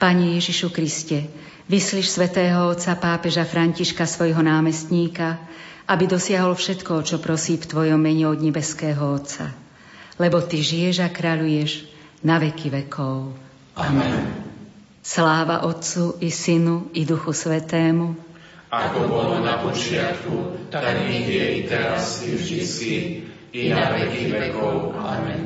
Pani 0.00 0.40
Ježišu 0.40 0.72
Kriste, 0.72 1.28
vyslíš 1.68 2.16
svätého 2.16 2.72
otca 2.72 2.96
pápeža 2.96 3.44
Františka 3.44 4.08
svojho 4.08 4.40
námestníka, 4.40 5.36
aby 5.84 6.08
dosiahol 6.08 6.56
všetko, 6.56 7.04
čo 7.04 7.20
prosí 7.20 7.60
v 7.60 7.68
Tvojom 7.68 8.00
mene 8.00 8.24
od 8.24 8.40
nebeského 8.40 8.96
Otca. 8.96 9.52
Lebo 10.16 10.40
Ty 10.40 10.56
žiješ 10.56 11.04
a 11.04 11.12
kráľuješ 11.12 11.84
na 12.24 12.40
veky 12.40 12.72
vekov. 12.72 13.36
Amen. 13.76 14.40
Sláva 15.04 15.68
Otcu 15.68 16.16
i 16.24 16.32
Synu 16.32 16.96
i 16.96 17.04
Duchu 17.04 17.36
Svetému. 17.36 18.16
Ako 18.72 19.04
bolo 19.04 19.44
na 19.44 19.60
počiatku, 19.60 20.64
tak 20.72 20.96
nech 20.96 21.28
je 21.28 21.44
i 21.44 21.60
teraz 21.68 22.24
i 22.24 22.40
vždycky, 22.40 22.92
i 23.52 23.68
na 23.68 23.92
veky 24.00 24.32
vekov. 24.32 24.96
Amen. 24.96 25.44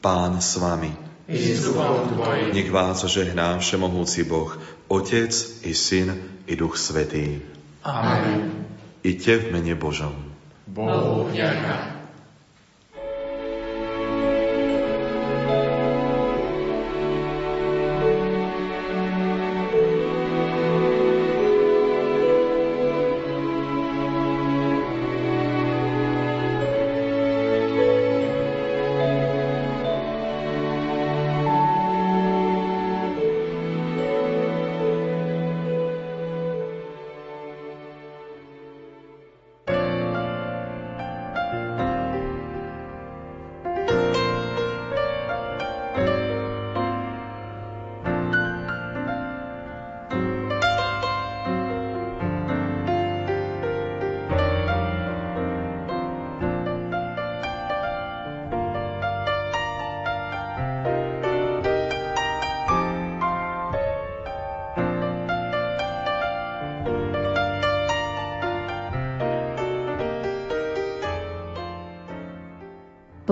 Pán 0.00 0.40
s 0.40 0.56
vami 0.56 1.05
nech 2.52 2.70
vás 2.70 3.04
žehná 3.04 3.58
Všemohúci 3.58 4.24
Boh, 4.24 4.58
Otec 4.88 5.30
i 5.66 5.74
Syn 5.74 6.14
i 6.46 6.54
Duch 6.56 6.78
Svetý. 6.78 7.42
Amen. 7.82 8.66
Iďte 9.02 9.38
v 9.38 9.44
mene 9.54 9.74
Božom. 9.74 10.14
Bohu 10.66 11.30
vďaka. 11.30 11.95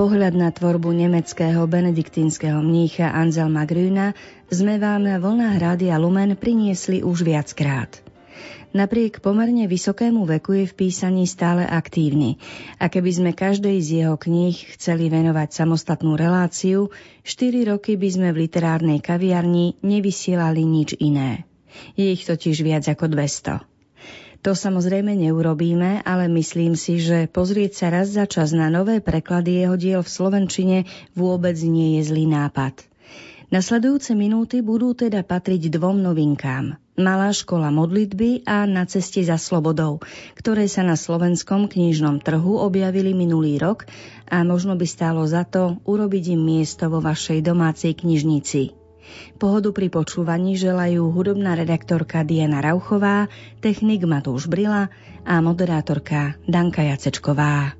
Pohľad 0.05 0.37
na 0.37 0.53
tvorbu 0.53 0.93
nemeckého 0.93 1.65
benediktínskeho 1.65 2.61
mnícha 2.61 3.09
Anselma 3.09 3.65
Grüna 3.65 4.13
sme 4.53 4.77
vám 4.77 5.09
na 5.09 5.17
vlnách 5.17 5.57
Rádia 5.57 5.97
Lumen 5.97 6.37
priniesli 6.37 7.01
už 7.01 7.25
viackrát. 7.25 8.05
Napriek 8.77 9.25
pomerne 9.25 9.65
vysokému 9.65 10.29
veku 10.29 10.61
je 10.61 10.69
v 10.69 10.77
písaní 10.77 11.25
stále 11.25 11.65
aktívny 11.65 12.37
a 12.77 12.93
keby 12.93 13.11
sme 13.17 13.31
každej 13.33 13.81
z 13.81 13.89
jeho 14.05 14.21
kníh 14.21 14.77
chceli 14.77 15.09
venovať 15.09 15.57
samostatnú 15.57 16.21
reláciu, 16.21 16.93
4 17.25 17.73
roky 17.73 17.97
by 17.97 18.09
sme 18.13 18.29
v 18.37 18.45
literárnej 18.45 19.01
kaviarni 19.01 19.81
nevysielali 19.81 20.69
nič 20.69 21.01
iné. 21.01 21.49
Je 21.97 22.13
ich 22.13 22.29
totiž 22.29 22.61
viac 22.61 22.85
ako 22.93 23.09
200. 23.09 23.74
To 24.45 24.53
samozrejme 24.53 25.17
neurobíme, 25.17 26.05
ale 26.05 26.29
myslím 26.29 26.77
si, 26.77 27.01
že 27.01 27.25
pozrieť 27.33 27.73
sa 27.81 27.87
raz 27.89 28.13
za 28.13 28.29
čas 28.29 28.53
na 28.53 28.69
nové 28.69 29.01
preklady 29.01 29.65
jeho 29.65 29.77
diel 29.81 30.01
v 30.05 30.13
Slovenčine 30.13 30.79
vôbec 31.17 31.57
nie 31.65 31.97
je 31.97 32.13
zlý 32.13 32.29
nápad. 32.29 32.85
Nasledujúce 33.49 34.13
minúty 34.13 34.61
budú 34.61 34.93
teda 34.93 35.25
patriť 35.25 35.73
dvom 35.73 35.97
novinkám. 35.97 36.77
Malá 37.01 37.33
škola 37.33 37.73
modlitby 37.73 38.45
a 38.45 38.69
Na 38.69 38.85
ceste 38.85 39.25
za 39.25 39.41
slobodou, 39.41 40.05
ktoré 40.37 40.69
sa 40.69 40.85
na 40.85 41.01
slovenskom 41.01 41.65
knižnom 41.65 42.21
trhu 42.21 42.61
objavili 42.61 43.17
minulý 43.17 43.57
rok 43.57 43.89
a 44.29 44.45
možno 44.45 44.77
by 44.77 44.85
stálo 44.85 45.25
za 45.25 45.49
to 45.49 45.81
urobiť 45.89 46.37
im 46.37 46.43
miesto 46.45 46.93
vo 46.93 47.01
vašej 47.01 47.41
domácej 47.41 47.97
knižnici. 47.97 48.84
Pohodu 49.37 49.75
pri 49.75 49.91
počúvaní 49.91 50.55
želajú 50.55 51.11
hudobná 51.11 51.59
redaktorka 51.59 52.23
Diana 52.23 52.63
Rauchová, 52.63 53.29
technik 53.61 54.07
Matúš 54.07 54.47
Brila 54.47 54.89
a 55.25 55.35
moderátorka 55.41 56.39
Danka 56.45 56.85
Jacečková. 56.85 57.75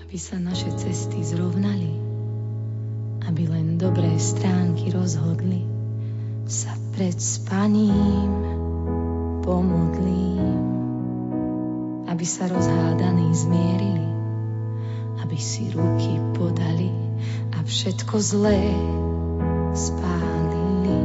Aby 0.00 0.16
sa 0.16 0.40
naše 0.40 0.72
cesty 0.78 1.20
zrovnali, 1.20 1.92
aby 3.28 3.44
len 3.44 3.76
dobré 3.76 4.16
stránky 4.16 4.88
rozhodli, 4.88 5.68
sa 6.48 6.72
pred 6.96 7.20
spaním 7.20 8.32
pomodlím, 9.44 10.56
aby 12.08 12.24
sa 12.24 12.48
rozhádaní 12.48 13.28
zmierili, 13.36 14.08
aby 15.20 15.36
si 15.36 15.68
ruky 15.76 16.16
podali 16.32 16.88
a 17.52 17.60
všetko 17.60 18.16
zlé 18.16 18.64
spálili. 19.78 21.00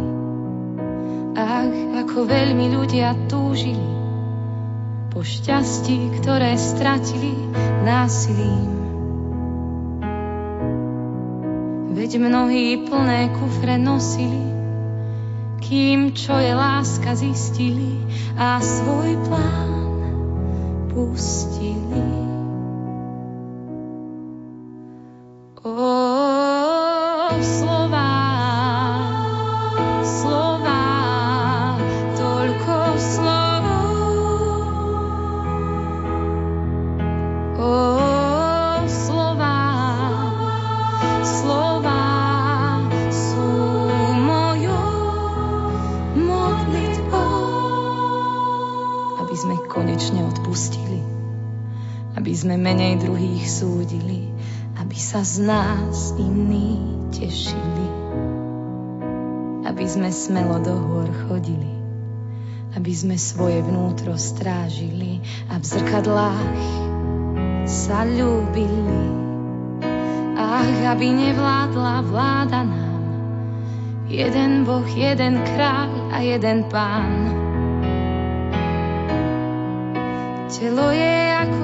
Ach, 1.38 1.70
ako 2.02 2.26
veľmi 2.26 2.74
ľudia 2.74 3.14
túžili 3.30 3.94
po 5.14 5.22
šťastí, 5.22 6.18
ktoré 6.18 6.58
stratili 6.58 7.38
násilím. 7.86 8.74
Veď 11.94 12.18
mnohí 12.18 12.90
plné 12.90 13.30
kufre 13.38 13.78
nosili, 13.78 14.42
kým 15.62 16.18
čo 16.18 16.34
je 16.42 16.58
láska 16.58 17.14
zistili 17.14 18.02
a 18.34 18.58
svoj 18.58 19.14
plán 19.30 20.02
pustili. 20.90 22.24
Z 55.24 55.40
nás 55.40 56.14
iní 56.20 56.78
tešili, 57.10 57.90
aby 59.66 59.86
sme 59.88 60.12
smelo 60.14 60.62
do 60.62 60.76
hôr 60.78 61.10
chodili, 61.26 61.74
aby 62.78 62.92
sme 62.94 63.18
svoje 63.18 63.64
vnútro 63.66 64.14
strážili 64.14 65.26
a 65.50 65.58
v 65.58 65.66
zrkadlách 65.66 66.60
sa 67.66 68.06
ľúbili. 68.06 69.02
Ach, 70.38 70.92
aby 70.92 71.08
nevládla 71.08 72.06
vláda 72.06 72.62
nám, 72.62 73.04
jeden 74.12 74.68
Boh, 74.68 74.86
jeden 74.86 75.40
kráľ 75.40 76.14
a 76.14 76.18
jeden 76.20 76.68
pán. 76.68 77.32
Telo 80.52 80.92
je 80.94 81.16
ako 81.32 81.63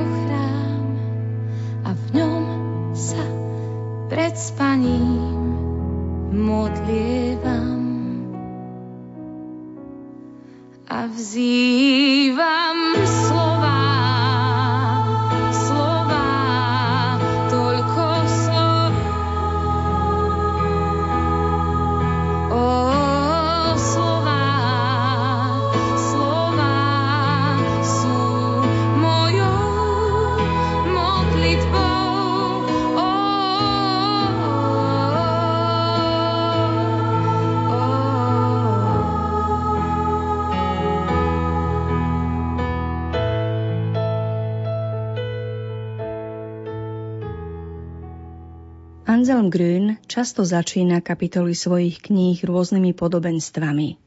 často 50.10 50.42
začína 50.42 51.06
kapitoly 51.06 51.54
svojich 51.54 52.02
kníh 52.02 52.42
rôznymi 52.42 52.98
podobenstvami. 52.98 54.02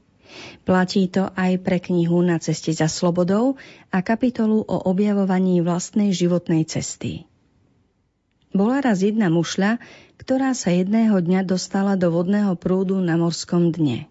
Platí 0.66 1.06
to 1.06 1.30
aj 1.38 1.62
pre 1.62 1.78
knihu 1.78 2.18
Na 2.26 2.42
ceste 2.42 2.74
za 2.74 2.90
slobodou 2.90 3.54
a 3.94 4.02
kapitolu 4.02 4.66
o 4.66 4.76
objavovaní 4.90 5.62
vlastnej 5.62 6.10
životnej 6.10 6.66
cesty. 6.66 7.30
Bola 8.52 8.84
raz 8.84 9.00
jedna 9.00 9.32
mušľa, 9.32 9.80
ktorá 10.20 10.52
sa 10.52 10.74
jedného 10.74 11.16
dňa 11.22 11.46
dostala 11.46 11.96
do 11.96 12.12
vodného 12.12 12.52
prúdu 12.58 13.00
na 13.00 13.16
morskom 13.16 13.72
dne. 13.72 14.10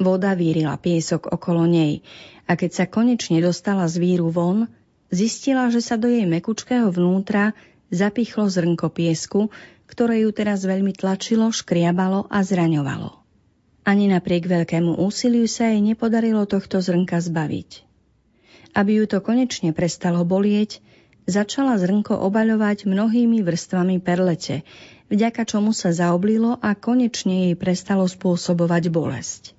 Voda 0.00 0.32
vírila 0.32 0.80
piesok 0.80 1.28
okolo 1.28 1.68
nej 1.68 2.00
a 2.48 2.56
keď 2.56 2.70
sa 2.72 2.84
konečne 2.88 3.44
dostala 3.44 3.84
z 3.84 4.00
víru 4.00 4.32
von, 4.32 4.64
zistila, 5.12 5.68
že 5.68 5.84
sa 5.84 6.00
do 6.00 6.08
jej 6.08 6.24
mekučkého 6.24 6.88
vnútra 6.88 7.52
zapichlo 7.92 8.48
zrnko 8.48 8.88
piesku, 8.88 9.52
ktoré 9.90 10.22
ju 10.22 10.30
teraz 10.30 10.62
veľmi 10.62 10.94
tlačilo, 10.94 11.50
škriabalo 11.50 12.30
a 12.30 12.46
zraňovalo. 12.46 13.18
Ani 13.82 14.06
napriek 14.06 14.46
veľkému 14.46 15.02
úsiliu 15.02 15.50
sa 15.50 15.74
jej 15.74 15.82
nepodarilo 15.82 16.46
tohto 16.46 16.78
zrnka 16.78 17.18
zbaviť. 17.18 17.82
Aby 18.78 19.02
ju 19.02 19.04
to 19.10 19.18
konečne 19.18 19.74
prestalo 19.74 20.22
bolieť, 20.22 20.78
začala 21.26 21.74
zrnko 21.74 22.14
obaľovať 22.22 22.86
mnohými 22.86 23.42
vrstvami 23.42 23.98
perlete, 23.98 24.62
vďaka 25.10 25.42
čomu 25.42 25.74
sa 25.74 25.90
zaoblilo 25.90 26.54
a 26.62 26.78
konečne 26.78 27.50
jej 27.50 27.54
prestalo 27.58 28.06
spôsobovať 28.06 28.94
bolesť. 28.94 29.58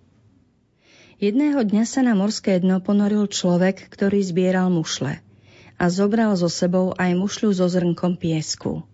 Jedného 1.22 1.62
dňa 1.62 1.84
sa 1.86 2.02
na 2.02 2.16
morské 2.18 2.58
dno 2.58 2.82
ponoril 2.82 3.28
človek, 3.30 3.92
ktorý 3.92 4.26
zbieral 4.26 4.74
mušle 4.74 5.22
a 5.82 5.86
zobral 5.90 6.34
so 6.38 6.50
sebou 6.50 6.94
aj 6.98 7.14
mušľu 7.18 7.50
so 7.58 7.66
zrnkom 7.70 8.18
piesku. 8.18 8.86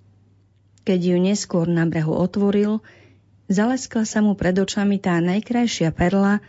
Keď 0.88 1.00
ju 1.04 1.18
neskôr 1.20 1.68
na 1.68 1.84
brehu 1.84 2.16
otvoril, 2.16 2.80
zaleskla 3.52 4.08
sa 4.08 4.24
mu 4.24 4.40
pred 4.40 4.56
očami 4.56 5.04
tá 5.04 5.20
najkrajšia 5.20 5.92
perla, 5.92 6.40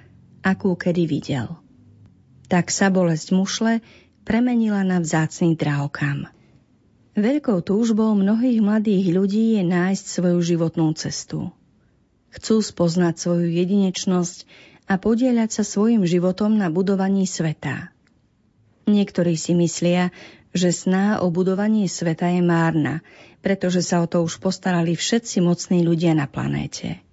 akú 0.47 0.79
kedy 0.79 1.11
videl. 1.11 1.59
Tak 2.47 2.71
sa 2.71 2.87
bolesť 2.87 3.35
mušle 3.35 3.83
premenila 4.23 4.87
na 4.87 5.03
vzácný 5.03 5.59
drahokam. 5.59 6.31
Veľkou 7.19 7.67
túžbou 7.67 8.15
mnohých 8.15 8.63
mladých 8.63 9.11
ľudí 9.11 9.59
je 9.59 9.67
nájsť 9.67 10.05
svoju 10.07 10.39
životnú 10.39 10.95
cestu. 10.95 11.51
Chcú 12.31 12.63
spoznať 12.63 13.19
svoju 13.19 13.51
jedinečnosť 13.51 14.47
a 14.87 15.03
podieľať 15.03 15.51
sa 15.51 15.67
svojim 15.67 16.07
životom 16.07 16.55
na 16.55 16.71
budovaní 16.71 17.27
sveta. 17.27 17.91
Niektorí 18.89 19.37
si 19.37 19.53
myslia, 19.53 20.09
že 20.57 20.73
sná 20.73 21.21
o 21.21 21.29
budovaní 21.29 21.85
sveta 21.93 22.33
je 22.33 22.41
márna, 22.41 23.05
pretože 23.45 23.85
sa 23.85 24.01
o 24.01 24.09
to 24.09 24.25
už 24.25 24.41
postarali 24.41 24.97
všetci 24.97 25.45
mocní 25.45 25.85
ľudia 25.85 26.17
na 26.17 26.25
planéte. 26.25 27.05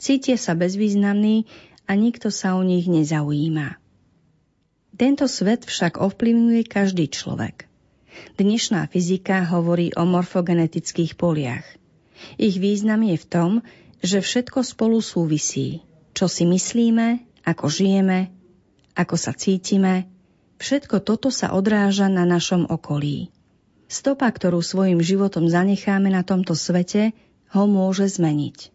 Cítia 0.00 0.40
sa 0.40 0.56
bezvýznamní 0.56 1.44
a 1.84 1.92
nikto 1.92 2.32
sa 2.32 2.56
o 2.56 2.64
nich 2.64 2.88
nezaujíma. 2.88 3.76
Tento 4.98 5.28
svet 5.28 5.68
však 5.68 6.00
ovplyvňuje 6.00 6.62
každý 6.66 7.06
človek. 7.12 7.68
Dnešná 8.34 8.90
fyzika 8.90 9.46
hovorí 9.46 9.94
o 9.94 10.02
morfogenetických 10.08 11.14
poliach. 11.14 11.68
Ich 12.34 12.58
význam 12.58 13.06
je 13.06 13.14
v 13.20 13.26
tom, 13.30 13.50
že 14.02 14.24
všetko 14.24 14.64
spolu 14.66 14.98
súvisí. 14.98 15.86
Čo 16.18 16.26
si 16.26 16.48
myslíme, 16.48 17.22
ako 17.46 17.70
žijeme, 17.70 18.34
ako 18.98 19.14
sa 19.14 19.30
cítime, 19.30 20.10
Všetko 20.58 21.00
toto 21.06 21.30
sa 21.30 21.54
odráža 21.54 22.10
na 22.10 22.26
našom 22.26 22.66
okolí. 22.66 23.30
Stopa, 23.88 24.28
ktorú 24.28 24.60
svojim 24.60 25.00
životom 25.00 25.48
zanecháme 25.48 26.10
na 26.12 26.26
tomto 26.26 26.52
svete, 26.52 27.16
ho 27.54 27.64
môže 27.64 28.10
zmeniť. 28.10 28.74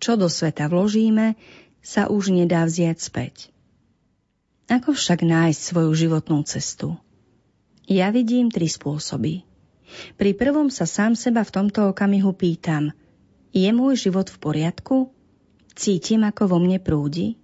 Čo 0.00 0.16
do 0.16 0.32
sveta 0.32 0.70
vložíme, 0.70 1.36
sa 1.84 2.08
už 2.08 2.32
nedá 2.32 2.64
vziať 2.64 2.96
späť. 2.96 3.34
Ako 4.70 4.94
však 4.94 5.26
nájsť 5.26 5.60
svoju 5.60 5.92
životnú 5.92 6.46
cestu? 6.46 6.96
Ja 7.90 8.14
vidím 8.14 8.48
tri 8.54 8.70
spôsoby. 8.70 9.42
Pri 10.14 10.32
prvom 10.38 10.70
sa 10.70 10.86
sám 10.86 11.18
seba 11.18 11.42
v 11.42 11.50
tomto 11.50 11.90
okamihu 11.90 12.30
pýtam, 12.32 12.94
je 13.50 13.66
môj 13.74 13.98
život 13.98 14.30
v 14.30 14.38
poriadku? 14.38 15.10
Cítim, 15.74 16.22
ako 16.22 16.54
vo 16.54 16.58
mne 16.62 16.78
prúdi? 16.78 17.34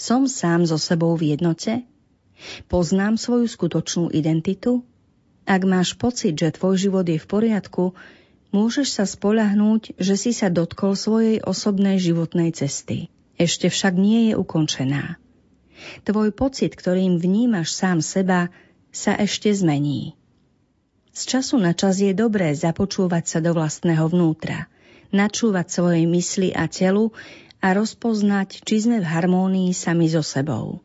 Som 0.00 0.24
sám 0.24 0.64
so 0.64 0.80
sebou 0.80 1.12
v 1.12 1.36
jednote? 1.36 1.84
Poznám 2.68 3.16
svoju 3.16 3.48
skutočnú 3.48 4.12
identitu? 4.12 4.84
Ak 5.46 5.62
máš 5.62 5.94
pocit, 5.94 6.34
že 6.34 6.54
tvoj 6.56 6.74
život 6.76 7.06
je 7.06 7.22
v 7.22 7.26
poriadku, 7.30 7.94
môžeš 8.50 8.88
sa 8.98 9.04
spolahnúť, 9.06 9.94
že 9.96 10.18
si 10.18 10.34
sa 10.34 10.50
dotkol 10.50 10.98
svojej 10.98 11.38
osobnej 11.42 12.02
životnej 12.02 12.50
cesty. 12.50 13.08
Ešte 13.36 13.70
však 13.70 13.94
nie 13.94 14.32
je 14.32 14.34
ukončená. 14.34 15.20
Tvoj 16.08 16.32
pocit, 16.32 16.72
ktorým 16.72 17.20
vnímaš 17.20 17.76
sám 17.76 18.00
seba, 18.00 18.48
sa 18.90 19.12
ešte 19.20 19.52
zmení. 19.52 20.16
Z 21.12 21.36
času 21.36 21.60
na 21.60 21.76
čas 21.76 22.00
je 22.00 22.16
dobré 22.16 22.52
započúvať 22.52 23.24
sa 23.28 23.38
do 23.44 23.52
vlastného 23.52 24.08
vnútra, 24.08 24.68
načúvať 25.12 25.66
svojej 25.68 26.04
mysli 26.08 26.52
a 26.52 26.68
telu 26.68 27.12
a 27.60 27.72
rozpoznať, 27.76 28.64
či 28.64 28.76
sme 28.84 29.00
v 29.00 29.06
harmónii 29.08 29.72
sami 29.72 30.08
so 30.08 30.24
sebou. 30.24 30.80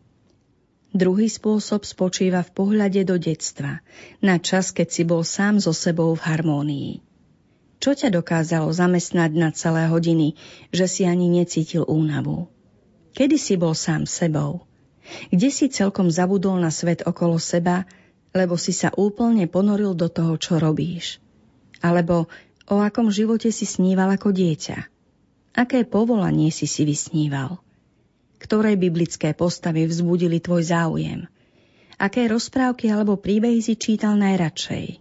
Druhý 0.92 1.32
spôsob 1.32 1.88
spočíva 1.88 2.44
v 2.44 2.52
pohľade 2.52 3.08
do 3.08 3.16
detstva, 3.16 3.80
na 4.20 4.44
čas, 4.44 4.76
keď 4.76 4.88
si 4.92 5.04
bol 5.08 5.24
sám 5.24 5.64
so 5.64 5.72
sebou 5.72 6.12
v 6.20 6.24
harmónii. 6.28 6.92
Čo 7.80 7.96
ťa 7.96 8.12
dokázalo 8.12 8.68
zamestnať 8.76 9.32
na 9.34 9.56
celé 9.56 9.88
hodiny, 9.88 10.36
že 10.76 10.92
si 10.92 11.08
ani 11.08 11.32
necítil 11.32 11.88
únavu? 11.88 12.52
Kedy 13.16 13.40
si 13.40 13.56
bol 13.56 13.72
sám 13.72 14.04
sebou? 14.04 14.68
Kde 15.32 15.48
si 15.48 15.72
celkom 15.72 16.12
zabudol 16.12 16.60
na 16.60 16.70
svet 16.70 17.08
okolo 17.08 17.40
seba, 17.40 17.88
lebo 18.36 18.60
si 18.60 18.76
sa 18.76 18.92
úplne 18.92 19.48
ponoril 19.48 19.96
do 19.96 20.12
toho, 20.12 20.36
čo 20.36 20.60
robíš? 20.60 21.24
Alebo 21.80 22.28
o 22.68 22.84
akom 22.84 23.08
živote 23.10 23.48
si 23.50 23.64
sníval 23.64 24.12
ako 24.20 24.36
dieťa? 24.36 24.78
Aké 25.56 25.88
povolanie 25.88 26.52
si 26.52 26.68
si 26.68 26.84
vysníval? 26.84 27.64
Ktoré 28.42 28.74
biblické 28.74 29.38
postavy 29.38 29.86
vzbudili 29.86 30.42
tvoj 30.42 30.66
záujem? 30.66 31.30
Aké 32.02 32.26
rozprávky 32.26 32.90
alebo 32.90 33.22
príbehy 33.22 33.62
si 33.62 33.78
čítal 33.78 34.18
najradšej? 34.18 34.98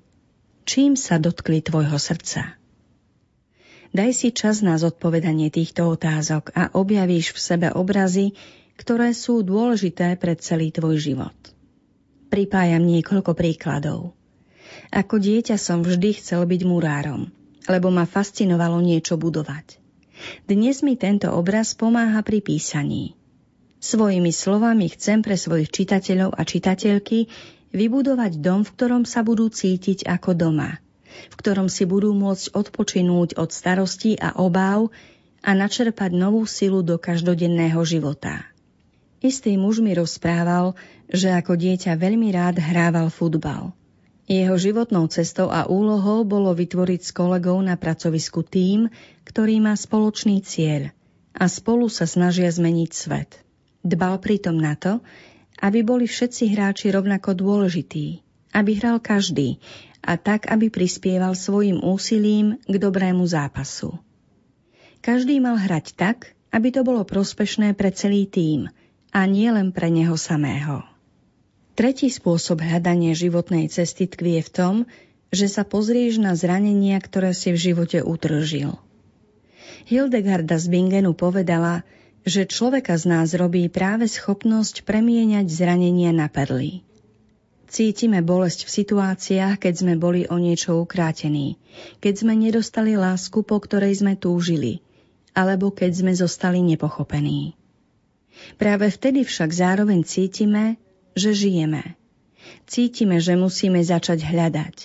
Čím 0.68 0.92
sa 1.00 1.16
dotkli 1.16 1.64
tvojho 1.64 1.97
srdca? 1.97 2.61
Daj 3.90 4.11
si 4.14 4.28
čas 4.30 4.61
na 4.62 4.76
zodpovedanie 4.78 5.50
týchto 5.50 5.88
otázok 5.88 6.52
a 6.54 6.70
objavíš 6.76 7.35
v 7.35 7.38
sebe 7.40 7.68
obrazy, 7.73 8.37
ktoré 8.78 9.16
sú 9.16 9.42
dôležité 9.42 10.14
pre 10.14 10.38
celý 10.38 10.70
tvoj 10.70 11.00
život. 11.00 11.35
Pripájam 12.30 12.87
niekoľko 12.87 13.35
príkladov. 13.35 14.14
Ako 14.94 15.18
dieťa 15.18 15.59
som 15.59 15.82
vždy 15.82 16.23
chcel 16.23 16.47
byť 16.47 16.62
murárom, 16.62 17.35
lebo 17.66 17.90
ma 17.90 18.06
fascinovalo 18.06 18.78
niečo 18.78 19.18
budovať. 19.18 19.82
Dnes 20.47 20.87
mi 20.87 20.94
tento 20.94 21.32
obraz 21.35 21.75
pomáha 21.75 22.23
pri 22.23 22.44
písaní. 22.44 23.20
Svojimi 23.80 24.28
slovami 24.28 24.92
chcem 24.92 25.25
pre 25.25 25.40
svojich 25.40 25.72
čitateľov 25.72 26.37
a 26.37 26.44
čitateľky 26.44 27.32
vybudovať 27.72 28.37
dom, 28.37 28.60
v 28.60 28.70
ktorom 28.76 29.02
sa 29.08 29.25
budú 29.25 29.49
cítiť 29.49 30.04
ako 30.04 30.37
doma, 30.37 30.76
v 31.32 31.34
ktorom 31.40 31.72
si 31.72 31.88
budú 31.88 32.12
môcť 32.12 32.52
odpočinúť 32.52 33.40
od 33.40 33.49
starostí 33.49 34.20
a 34.20 34.37
obáv 34.37 34.92
a 35.40 35.56
načerpať 35.56 36.12
novú 36.12 36.44
silu 36.44 36.84
do 36.84 37.00
každodenného 37.00 37.80
života. 37.88 38.44
Istý 39.25 39.56
muž 39.56 39.80
mi 39.80 39.96
rozprával, 39.96 40.76
že 41.08 41.32
ako 41.32 41.56
dieťa 41.56 41.96
veľmi 41.96 42.28
rád 42.37 42.60
hrával 42.60 43.08
futbal. 43.08 43.72
Jeho 44.28 44.60
životnou 44.60 45.08
cestou 45.08 45.49
a 45.49 45.64
úlohou 45.66 46.22
bolo 46.28 46.52
vytvoriť 46.52 47.00
s 47.00 47.10
kolegou 47.16 47.56
na 47.64 47.80
pracovisku 47.80 48.44
tým, 48.44 48.92
ktorý 49.25 49.56
má 49.64 49.72
spoločný 49.72 50.44
cieľ 50.44 50.92
a 51.32 51.49
spolu 51.49 51.88
sa 51.88 52.04
snažia 52.04 52.52
zmeniť 52.52 52.90
svet. 52.92 53.50
Dbal 53.80 54.20
pritom 54.20 54.56
na 54.56 54.76
to, 54.76 55.00
aby 55.60 55.84
boli 55.84 56.08
všetci 56.08 56.52
hráči 56.56 56.92
rovnako 56.92 57.37
dôležití, 57.37 58.20
aby 58.52 58.70
hral 58.80 59.00
každý 59.00 59.60
a 60.00 60.16
tak, 60.16 60.49
aby 60.49 60.72
prispieval 60.72 61.37
svojim 61.37 61.80
úsilím 61.84 62.56
k 62.64 62.75
dobrému 62.80 63.25
zápasu. 63.28 64.00
Každý 65.00 65.40
mal 65.40 65.56
hrať 65.56 65.96
tak, 65.96 66.37
aby 66.52 66.72
to 66.72 66.84
bolo 66.84 67.04
prospešné 67.04 67.72
pre 67.76 67.92
celý 67.92 68.28
tím 68.28 68.68
a 69.12 69.25
nie 69.25 69.49
len 69.49 69.72
pre 69.72 69.88
neho 69.88 70.16
samého. 70.16 70.84
Tretí 71.72 72.12
spôsob 72.12 72.60
hľadania 72.60 73.16
životnej 73.16 73.72
cesty 73.72 74.04
tkvie 74.04 74.44
v 74.44 74.50
tom, 74.52 74.75
že 75.30 75.46
sa 75.46 75.64
pozrieš 75.64 76.20
na 76.20 76.34
zranenia, 76.34 76.99
ktoré 77.00 77.32
si 77.32 77.54
v 77.54 77.72
živote 77.72 78.02
utržil. 78.02 78.76
Hildegarda 79.88 80.60
z 80.60 80.66
Bingenu 80.68 81.16
povedala, 81.16 81.87
že 82.25 82.45
človeka 82.45 82.97
z 83.00 83.05
nás 83.09 83.33
robí 83.33 83.69
práve 83.73 84.05
schopnosť 84.05 84.85
premieňať 84.85 85.47
zranenia 85.49 86.12
na 86.12 86.29
perly. 86.29 86.85
Cítime 87.71 88.19
bolesť 88.19 88.67
v 88.67 88.75
situáciách, 88.83 89.62
keď 89.62 89.75
sme 89.79 89.95
boli 89.95 90.27
o 90.27 90.37
niečo 90.43 90.83
ukrátení, 90.83 91.55
keď 92.03 92.15
sme 92.27 92.35
nedostali 92.35 92.99
lásku, 92.99 93.47
po 93.47 93.62
ktorej 93.62 94.03
sme 94.03 94.19
túžili, 94.19 94.83
alebo 95.39 95.71
keď 95.71 95.91
sme 95.95 96.12
zostali 96.12 96.67
nepochopení. 96.67 97.55
Práve 98.59 98.91
vtedy 98.91 99.23
však 99.23 99.55
zároveň 99.55 100.03
cítime, 100.03 100.83
že 101.15 101.31
žijeme. 101.31 101.95
Cítime, 102.67 103.23
že 103.23 103.39
musíme 103.39 103.79
začať 103.79 104.27
hľadať. 104.27 104.77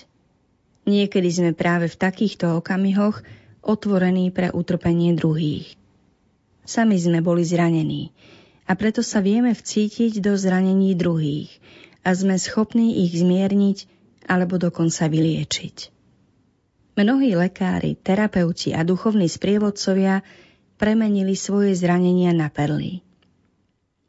Niekedy 0.86 1.28
sme 1.34 1.50
práve 1.58 1.90
v 1.90 1.98
takýchto 1.98 2.62
okamihoch 2.62 3.18
otvorení 3.66 4.30
pre 4.30 4.54
utrpenie 4.54 5.18
druhých. 5.18 5.74
Sami 6.66 6.98
sme 6.98 7.22
boli 7.22 7.46
zranení 7.46 8.10
a 8.66 8.74
preto 8.74 9.00
sa 9.00 9.22
vieme 9.22 9.54
vcítiť 9.54 10.18
do 10.18 10.34
zranení 10.34 10.98
druhých 10.98 11.54
a 12.02 12.10
sme 12.10 12.34
schopní 12.34 13.06
ich 13.06 13.14
zmierniť 13.14 13.86
alebo 14.26 14.58
dokonca 14.58 15.06
vyliečiť. 15.06 15.94
Mnohí 16.98 17.38
lekári, 17.38 17.94
terapeuti 17.94 18.74
a 18.74 18.82
duchovní 18.82 19.30
sprievodcovia 19.30 20.26
premenili 20.74 21.38
svoje 21.38 21.78
zranenia 21.78 22.34
na 22.34 22.50
perly. 22.50 23.06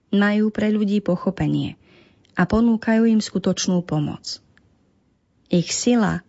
Majú 0.10 0.50
pre 0.50 0.74
ľudí 0.74 1.04
pochopenie 1.04 1.78
a 2.34 2.48
ponúkajú 2.48 3.06
im 3.06 3.22
skutočnú 3.22 3.84
pomoc. 3.84 4.40
Ich 5.52 5.70
sila 5.76 6.24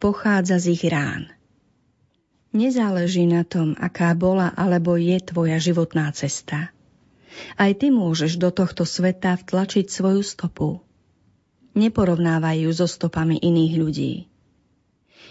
pochádza 0.00 0.56
z 0.56 0.74
ich 0.74 0.84
rán. 0.88 1.39
Nezáleží 2.50 3.30
na 3.30 3.46
tom, 3.46 3.78
aká 3.78 4.10
bola 4.18 4.50
alebo 4.58 4.98
je 4.98 5.22
tvoja 5.22 5.62
životná 5.62 6.10
cesta. 6.10 6.74
Aj 7.54 7.70
ty 7.78 7.94
môžeš 7.94 8.42
do 8.42 8.50
tohto 8.50 8.82
sveta 8.82 9.38
vtlačiť 9.38 9.86
svoju 9.86 10.26
stopu. 10.26 10.82
Neporovnávaj 11.78 12.66
ju 12.66 12.70
so 12.74 12.90
stopami 12.90 13.38
iných 13.38 13.74
ľudí. 13.78 14.12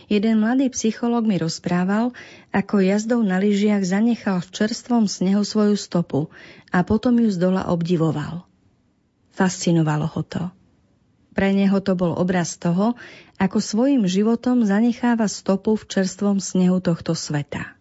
Jeden 0.10 0.42
mladý 0.42 0.72
psychológ 0.74 1.28
mi 1.28 1.38
rozprával, 1.38 2.16
ako 2.50 2.82
jazdou 2.82 3.22
na 3.22 3.38
lyžiach 3.38 3.86
zanechal 3.86 4.42
v 4.42 4.50
čerstvom 4.56 5.06
snehu 5.06 5.46
svoju 5.46 5.78
stopu 5.78 6.34
a 6.74 6.82
potom 6.82 7.20
ju 7.20 7.30
z 7.30 7.38
dola 7.38 7.70
obdivoval. 7.70 8.48
Fascinovalo 9.36 10.08
ho 10.10 10.22
to. 10.26 10.44
Pre 11.40 11.56
neho 11.56 11.80
to 11.80 11.96
bol 11.96 12.20
obraz 12.20 12.60
toho, 12.60 13.00
ako 13.40 13.64
svojim 13.64 14.04
životom 14.04 14.68
zanecháva 14.68 15.32
stopu 15.32 15.80
v 15.80 15.88
čerstvom 15.88 16.44
snehu 16.44 16.84
tohto 16.84 17.16
sveta. 17.16 17.80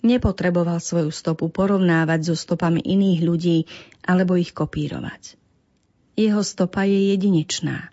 Nepotreboval 0.00 0.80
svoju 0.80 1.12
stopu 1.12 1.52
porovnávať 1.52 2.32
so 2.32 2.34
stopami 2.40 2.80
iných 2.80 3.20
ľudí 3.20 3.58
alebo 4.00 4.40
ich 4.40 4.56
kopírovať. 4.56 5.36
Jeho 6.16 6.40
stopa 6.40 6.88
je 6.88 7.12
jedinečná. 7.12 7.92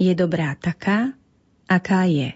Je 0.00 0.16
dobrá 0.16 0.56
taká, 0.56 1.12
aká 1.68 2.08
je. 2.08 2.32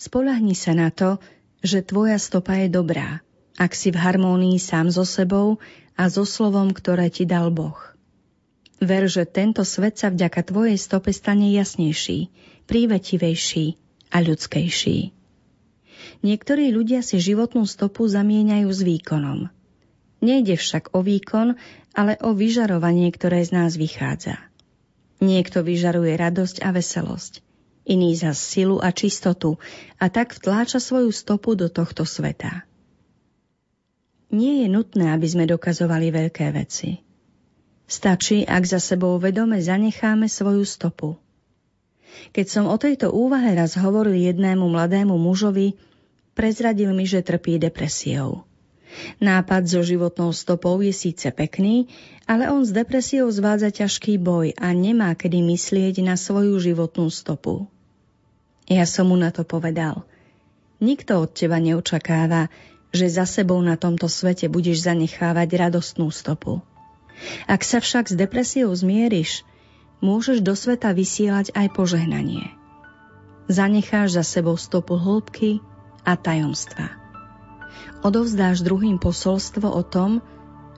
Spolahni 0.00 0.56
sa 0.56 0.72
na 0.72 0.88
to, 0.88 1.20
že 1.60 1.84
tvoja 1.84 2.16
stopa 2.16 2.64
je 2.64 2.72
dobrá, 2.72 3.20
ak 3.60 3.76
si 3.76 3.92
v 3.92 4.00
harmónii 4.00 4.56
sám 4.56 4.88
so 4.88 5.04
sebou 5.04 5.60
a 6.00 6.08
so 6.08 6.24
slovom, 6.24 6.72
ktoré 6.72 7.12
ti 7.12 7.28
dal 7.28 7.52
Boh. 7.52 7.99
Ver, 8.80 9.04
že 9.12 9.28
tento 9.28 9.60
svet 9.60 10.00
sa 10.00 10.08
vďaka 10.08 10.40
tvojej 10.40 10.80
stope 10.80 11.12
stane 11.12 11.52
jasnejší, 11.52 12.32
prívetivejší 12.64 13.76
a 14.08 14.24
ľudskejší. 14.24 15.12
Niektorí 16.24 16.72
ľudia 16.72 17.04
si 17.04 17.20
životnú 17.20 17.68
stopu 17.68 18.08
zamieňajú 18.08 18.68
s 18.72 18.80
výkonom. 18.80 19.52
Nejde 20.24 20.56
však 20.56 20.96
o 20.96 21.04
výkon, 21.04 21.60
ale 21.92 22.16
o 22.24 22.32
vyžarovanie, 22.32 23.12
ktoré 23.12 23.44
z 23.44 23.52
nás 23.52 23.76
vychádza. 23.76 24.40
Niekto 25.20 25.60
vyžaruje 25.60 26.16
radosť 26.16 26.64
a 26.64 26.72
veselosť, 26.72 27.44
iný 27.84 28.16
za 28.16 28.32
silu 28.32 28.80
a 28.80 28.96
čistotu 28.96 29.60
a 30.00 30.08
tak 30.08 30.32
vtláča 30.32 30.80
svoju 30.80 31.12
stopu 31.12 31.52
do 31.52 31.68
tohto 31.68 32.08
sveta. 32.08 32.64
Nie 34.32 34.64
je 34.64 34.68
nutné, 34.72 35.12
aby 35.12 35.28
sme 35.28 35.44
dokazovali 35.44 36.08
veľké 36.08 36.48
veci– 36.56 36.96
Stačí, 37.90 38.46
ak 38.46 38.62
za 38.62 38.78
sebou 38.78 39.18
vedome 39.18 39.58
zanecháme 39.58 40.30
svoju 40.30 40.62
stopu. 40.62 41.18
Keď 42.30 42.46
som 42.46 42.64
o 42.70 42.78
tejto 42.78 43.10
úvahe 43.10 43.50
raz 43.58 43.74
hovoril 43.74 44.14
jednému 44.14 44.62
mladému 44.62 45.18
mužovi, 45.18 45.74
prezradil 46.38 46.94
mi, 46.94 47.02
že 47.02 47.26
trpí 47.26 47.58
depresiou. 47.58 48.46
Nápad 49.18 49.66
so 49.66 49.82
životnou 49.82 50.30
stopou 50.30 50.78
je 50.86 50.94
síce 50.94 51.26
pekný, 51.34 51.90
ale 52.30 52.46
on 52.46 52.62
s 52.62 52.70
depresiou 52.70 53.26
zvádza 53.26 53.74
ťažký 53.74 54.22
boj 54.22 54.54
a 54.54 54.70
nemá 54.70 55.10
kedy 55.18 55.42
myslieť 55.42 56.06
na 56.06 56.14
svoju 56.14 56.62
životnú 56.62 57.10
stopu. 57.10 57.66
Ja 58.70 58.86
som 58.86 59.10
mu 59.10 59.18
na 59.18 59.34
to 59.34 59.42
povedal. 59.42 60.06
Nikto 60.78 61.26
od 61.26 61.34
teba 61.34 61.58
neočakáva, 61.58 62.54
že 62.94 63.10
za 63.10 63.26
sebou 63.26 63.58
na 63.58 63.74
tomto 63.74 64.06
svete 64.06 64.46
budeš 64.46 64.86
zanechávať 64.86 65.48
radostnú 65.58 66.10
stopu. 66.14 66.62
Ak 67.44 67.66
sa 67.66 67.78
však 67.78 68.10
s 68.10 68.14
depresiou 68.16 68.72
zmieriš, 68.72 69.44
môžeš 70.00 70.40
do 70.40 70.56
sveta 70.56 70.96
vysielať 70.96 71.52
aj 71.52 71.66
požehnanie. 71.76 72.52
Zanecháš 73.50 74.16
za 74.16 74.24
sebou 74.24 74.56
stopu 74.56 74.96
hĺbky 74.96 75.60
a 76.06 76.16
tajomstva. 76.16 76.96
Odovzdáš 78.00 78.64
druhým 78.64 78.96
posolstvo 78.96 79.68
o 79.68 79.82
tom, 79.84 80.24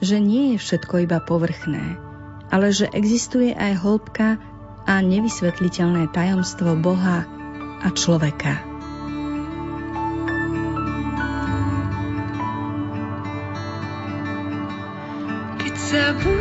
že 0.03 0.19
nie 0.19 0.57
je 0.57 0.59
všetko 0.59 1.07
iba 1.07 1.23
povrchné, 1.23 2.01
ale 2.51 2.75
že 2.75 2.91
existuje 2.91 3.55
aj 3.55 3.79
hĺbka 3.79 4.29
a 4.83 4.95
nevysvetliteľné 4.99 6.11
tajomstvo 6.11 6.75
Boha 6.75 7.23
a 7.83 7.89
človeka. 7.95 8.73
Zabudia 15.93 16.32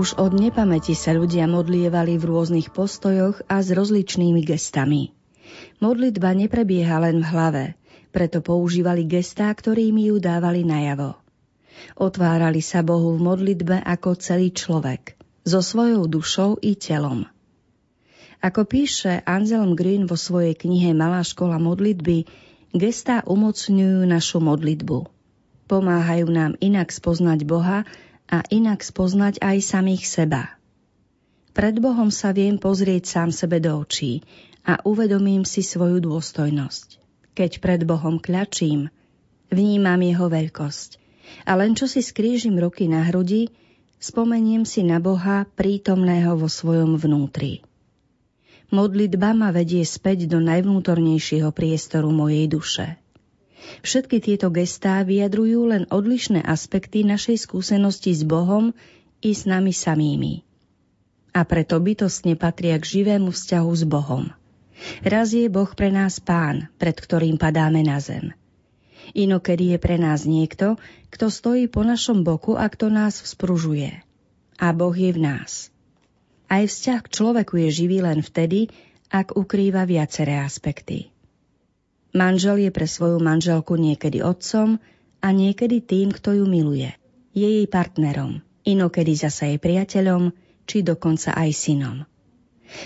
Už 0.00 0.16
od 0.16 0.32
nepamäti 0.32 0.96
sa 0.96 1.12
ľudia 1.12 1.44
modlievali 1.44 2.16
v 2.16 2.24
rôznych 2.24 2.72
postojoch 2.72 3.44
a 3.52 3.60
s 3.60 3.68
rozličnými 3.68 4.40
gestami. 4.48 5.12
Modlitba 5.76 6.32
neprebieha 6.32 7.04
len 7.04 7.20
v 7.20 7.28
hlave, 7.28 7.64
preto 8.08 8.40
používali 8.40 9.04
gestá, 9.04 9.52
ktorými 9.52 10.08
ju 10.08 10.16
dávali 10.16 10.64
najavo. 10.64 11.20
Otvárali 12.00 12.64
sa 12.64 12.80
Bohu 12.80 13.12
v 13.12 13.28
modlitbe 13.28 13.84
ako 13.84 14.16
celý 14.16 14.56
človek, 14.56 15.20
so 15.44 15.60
svojou 15.60 16.08
dušou 16.08 16.56
i 16.64 16.80
telom. 16.80 17.28
Ako 18.40 18.64
píše 18.64 19.20
Anselm 19.28 19.76
Green 19.76 20.08
vo 20.08 20.16
svojej 20.16 20.56
knihe 20.56 20.96
Malá 20.96 21.20
škola 21.20 21.60
modlitby, 21.60 22.24
gestá 22.72 23.20
umocňujú 23.28 24.08
našu 24.08 24.40
modlitbu. 24.40 25.12
Pomáhajú 25.68 26.24
nám 26.32 26.56
inak 26.56 26.88
spoznať 26.88 27.44
Boha 27.44 27.84
a 28.30 28.46
inak 28.48 28.86
spoznať 28.86 29.42
aj 29.42 29.56
samých 29.58 30.06
seba. 30.06 30.42
Pred 31.50 31.82
Bohom 31.82 32.14
sa 32.14 32.30
viem 32.30 32.56
pozrieť 32.56 33.10
sám 33.10 33.34
sebe 33.34 33.58
do 33.58 33.74
očí 33.74 34.22
a 34.62 34.78
uvedomím 34.86 35.42
si 35.42 35.66
svoju 35.66 35.98
dôstojnosť. 35.98 37.02
Keď 37.34 37.58
pred 37.58 37.82
Bohom 37.82 38.22
kľačím, 38.22 38.86
vnímam 39.50 39.98
jeho 39.98 40.30
veľkosť 40.30 40.90
a 41.46 41.58
len 41.58 41.74
čo 41.74 41.90
si 41.90 42.06
skrížim 42.06 42.54
ruky 42.58 42.86
na 42.86 43.06
hrudi, 43.10 43.50
spomeniem 43.98 44.62
si 44.62 44.86
na 44.86 45.02
Boha 45.02 45.46
prítomného 45.58 46.38
vo 46.38 46.46
svojom 46.46 46.94
vnútri. 46.94 47.66
Modlitba 48.70 49.34
ma 49.34 49.50
vedie 49.50 49.82
späť 49.82 50.30
do 50.30 50.38
najvnútornejšieho 50.38 51.50
priestoru 51.50 52.14
mojej 52.14 52.46
duše. 52.46 52.86
Všetky 53.80 54.20
tieto 54.24 54.48
gestá 54.52 55.04
vyjadrujú 55.04 55.70
len 55.70 55.84
odlišné 55.88 56.44
aspekty 56.44 57.04
našej 57.04 57.44
skúsenosti 57.48 58.12
s 58.12 58.24
Bohom 58.24 58.72
i 59.20 59.30
s 59.36 59.44
nami 59.44 59.72
samými. 59.72 60.44
A 61.30 61.46
preto 61.46 61.78
bytostne 61.78 62.34
patria 62.34 62.80
k 62.80 63.00
živému 63.00 63.30
vzťahu 63.30 63.70
s 63.70 63.84
Bohom. 63.86 64.24
Raz 65.04 65.36
je 65.36 65.46
Boh 65.52 65.68
pre 65.76 65.92
nás 65.92 66.18
pán, 66.18 66.72
pred 66.80 66.96
ktorým 66.96 67.36
padáme 67.36 67.84
na 67.84 68.00
zem. 68.00 68.32
Inokedy 69.12 69.76
je 69.76 69.78
pre 69.78 69.96
nás 70.00 70.24
niekto, 70.24 70.80
kto 71.10 71.28
stojí 71.28 71.66
po 71.66 71.82
našom 71.82 72.22
boku 72.22 72.54
a 72.54 72.66
kto 72.70 72.88
nás 72.88 73.20
vzpružuje. 73.20 73.92
A 74.60 74.66
Boh 74.76 74.94
je 74.94 75.10
v 75.10 75.20
nás. 75.20 75.68
Aj 76.50 76.62
vzťah 76.66 77.00
k 77.06 77.12
človeku 77.12 77.54
je 77.62 77.68
živý 77.70 78.02
len 78.02 78.24
vtedy, 78.24 78.70
ak 79.10 79.34
ukrýva 79.34 79.86
viaceré 79.86 80.38
aspekty. 80.38 81.10
Manžel 82.10 82.66
je 82.66 82.70
pre 82.74 82.90
svoju 82.90 83.22
manželku 83.22 83.78
niekedy 83.78 84.18
otcom 84.18 84.82
a 85.22 85.28
niekedy 85.30 85.78
tým, 85.78 86.10
kto 86.10 86.42
ju 86.42 86.44
miluje. 86.48 86.90
Je 87.30 87.46
jej 87.46 87.66
partnerom, 87.70 88.42
inokedy 88.66 89.14
zasa 89.14 89.46
jej 89.46 89.62
priateľom, 89.62 90.34
či 90.66 90.82
dokonca 90.82 91.30
aj 91.34 91.50
synom. 91.54 91.96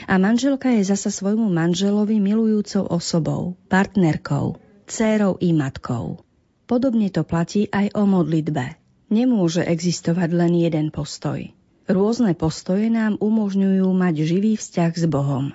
A 0.08 0.16
manželka 0.16 0.72
je 0.72 0.84
zasa 0.84 1.12
svojmu 1.12 1.48
manželovi 1.48 2.20
milujúcou 2.20 2.88
osobou, 2.88 3.56
partnerkou, 3.68 4.60
dcérou 4.88 5.40
i 5.40 5.52
matkou. 5.52 6.20
Podobne 6.64 7.12
to 7.12 7.24
platí 7.24 7.68
aj 7.68 7.92
o 7.92 8.08
modlitbe. 8.08 8.80
Nemôže 9.12 9.60
existovať 9.60 10.32
len 10.32 10.52
jeden 10.56 10.88
postoj. 10.88 11.52
Rôzne 11.84 12.32
postoje 12.32 12.88
nám 12.88 13.20
umožňujú 13.20 13.84
mať 13.92 14.14
živý 14.24 14.56
vzťah 14.56 14.92
s 14.96 15.04
Bohom. 15.04 15.52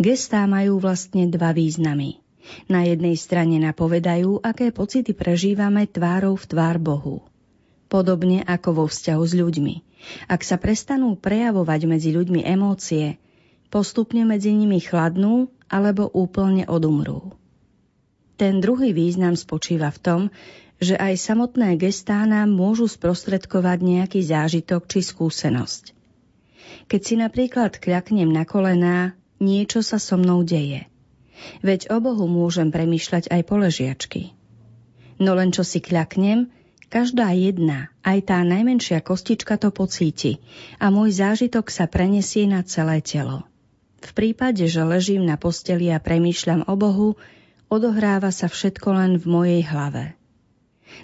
Gestá 0.00 0.48
majú 0.48 0.80
vlastne 0.80 1.28
dva 1.28 1.52
významy. 1.52 2.24
Na 2.70 2.86
jednej 2.86 3.14
strane 3.18 3.58
napovedajú, 3.58 4.40
aké 4.42 4.70
pocity 4.70 5.12
prežívame 5.12 5.86
tvárou 5.86 6.34
v 6.34 6.44
tvár 6.46 6.76
Bohu. 6.78 7.26
Podobne 7.90 8.46
ako 8.46 8.70
vo 8.72 8.84
vzťahu 8.86 9.22
s 9.26 9.34
ľuďmi. 9.34 9.74
Ak 10.30 10.46
sa 10.46 10.56
prestanú 10.56 11.18
prejavovať 11.18 11.80
medzi 11.90 12.10
ľuďmi 12.14 12.46
emócie, 12.46 13.18
postupne 13.68 14.24
medzi 14.24 14.54
nimi 14.54 14.78
chladnú 14.78 15.50
alebo 15.70 16.10
úplne 16.10 16.66
odumrú. 16.66 17.34
Ten 18.40 18.58
druhý 18.58 18.96
význam 18.96 19.36
spočíva 19.36 19.92
v 19.92 20.00
tom, 20.00 20.20
že 20.80 20.96
aj 20.96 21.20
samotné 21.20 21.76
gestá 21.76 22.24
nám 22.24 22.48
môžu 22.48 22.88
sprostredkovať 22.88 23.78
nejaký 23.84 24.20
zážitok 24.24 24.88
či 24.88 25.04
skúsenosť. 25.04 25.92
Keď 26.88 27.00
si 27.04 27.14
napríklad 27.20 27.76
kľaknem 27.76 28.32
na 28.32 28.48
kolená, 28.48 29.12
niečo 29.38 29.84
sa 29.84 30.00
so 30.00 30.16
mnou 30.16 30.40
deje. 30.40 30.88
Veď 31.60 31.92
o 31.92 31.98
Bohu 32.00 32.26
môžem 32.26 32.72
premýšľať 32.72 33.28
aj 33.32 33.42
po 33.46 33.54
ležiačky. 33.60 34.22
No 35.20 35.36
len 35.36 35.52
čo 35.52 35.60
si 35.60 35.84
kľaknem, 35.84 36.48
každá 36.88 37.30
jedna, 37.36 37.92
aj 38.00 38.32
tá 38.32 38.40
najmenšia 38.40 39.04
kostička 39.04 39.60
to 39.60 39.68
pocíti 39.68 40.40
a 40.80 40.88
môj 40.88 41.20
zážitok 41.20 41.68
sa 41.68 41.84
prenesie 41.86 42.48
na 42.48 42.64
celé 42.64 43.04
telo. 43.04 43.44
V 44.00 44.10
prípade, 44.16 44.64
že 44.64 44.80
ležím 44.80 45.28
na 45.28 45.36
posteli 45.36 45.92
a 45.92 46.00
premýšľam 46.00 46.66
o 46.66 46.74
Bohu, 46.74 47.08
odohráva 47.68 48.32
sa 48.32 48.48
všetko 48.48 48.88
len 48.96 49.12
v 49.20 49.24
mojej 49.28 49.62
hlave. 49.68 50.16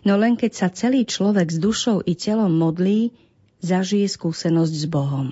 No 0.03 0.17
len 0.19 0.35
keď 0.35 0.53
sa 0.57 0.69
celý 0.73 1.07
človek 1.07 1.53
s 1.53 1.61
dušou 1.61 2.03
i 2.03 2.17
telom 2.17 2.51
modlí, 2.57 3.15
zažije 3.63 4.09
skúsenosť 4.11 4.75
s 4.75 4.87
Bohom. 4.89 5.31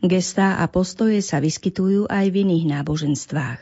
Gestá 0.00 0.56
a 0.60 0.64
postoje 0.64 1.20
sa 1.20 1.44
vyskytujú 1.44 2.08
aj 2.08 2.32
v 2.32 2.48
iných 2.48 2.64
náboženstvách. 2.72 3.60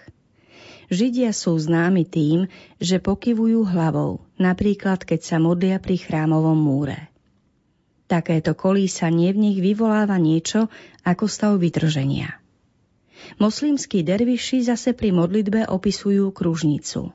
Židia 0.88 1.36
sú 1.36 1.58
známi 1.58 2.08
tým, 2.08 2.48
že 2.80 3.02
pokyvujú 3.02 3.66
hlavou, 3.66 4.24
napríklad 4.40 5.04
keď 5.04 5.20
sa 5.20 5.36
modlia 5.36 5.76
pri 5.82 6.00
chrámovom 6.00 6.56
múre. 6.56 7.10
Takéto 8.08 8.56
kolísanie 8.56 9.36
v 9.36 9.38
nich 9.50 9.58
vyvoláva 9.60 10.16
niečo 10.16 10.72
ako 11.04 11.28
stav 11.28 11.60
vytrženia. 11.60 12.40
Moslimskí 13.36 14.00
derviši 14.00 14.64
zase 14.64 14.96
pri 14.96 15.12
modlitbe 15.12 15.68
opisujú 15.68 16.32
kružnicu. 16.32 17.12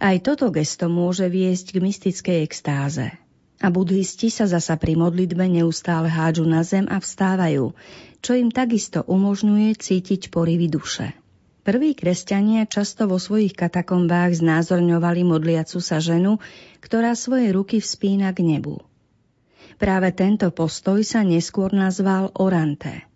Aj 0.00 0.16
toto 0.24 0.48
gesto 0.48 0.88
môže 0.88 1.28
viesť 1.28 1.76
k 1.76 1.82
mystickej 1.84 2.38
extáze. 2.48 3.12
A 3.62 3.70
budhisti 3.70 4.26
sa 4.26 4.50
zasa 4.50 4.74
pri 4.74 4.98
modlitbe 4.98 5.46
neustále 5.46 6.10
hádžu 6.10 6.42
na 6.42 6.66
zem 6.66 6.90
a 6.90 6.98
vstávajú, 6.98 7.70
čo 8.18 8.32
im 8.34 8.50
takisto 8.50 9.06
umožňuje 9.06 9.78
cítiť 9.78 10.34
porivy 10.34 10.66
duše. 10.66 11.14
Prví 11.62 11.94
kresťania 11.94 12.66
často 12.66 13.06
vo 13.06 13.22
svojich 13.22 13.54
katakombách 13.54 14.42
znázorňovali 14.42 15.22
modliacu 15.22 15.78
sa 15.78 16.02
ženu, 16.02 16.42
ktorá 16.82 17.14
svoje 17.14 17.54
ruky 17.54 17.78
vspína 17.78 18.34
k 18.34 18.42
nebu. 18.42 18.82
Práve 19.78 20.10
tento 20.10 20.50
postoj 20.50 21.06
sa 21.06 21.22
neskôr 21.22 21.70
nazval 21.70 22.34
orante– 22.34 23.06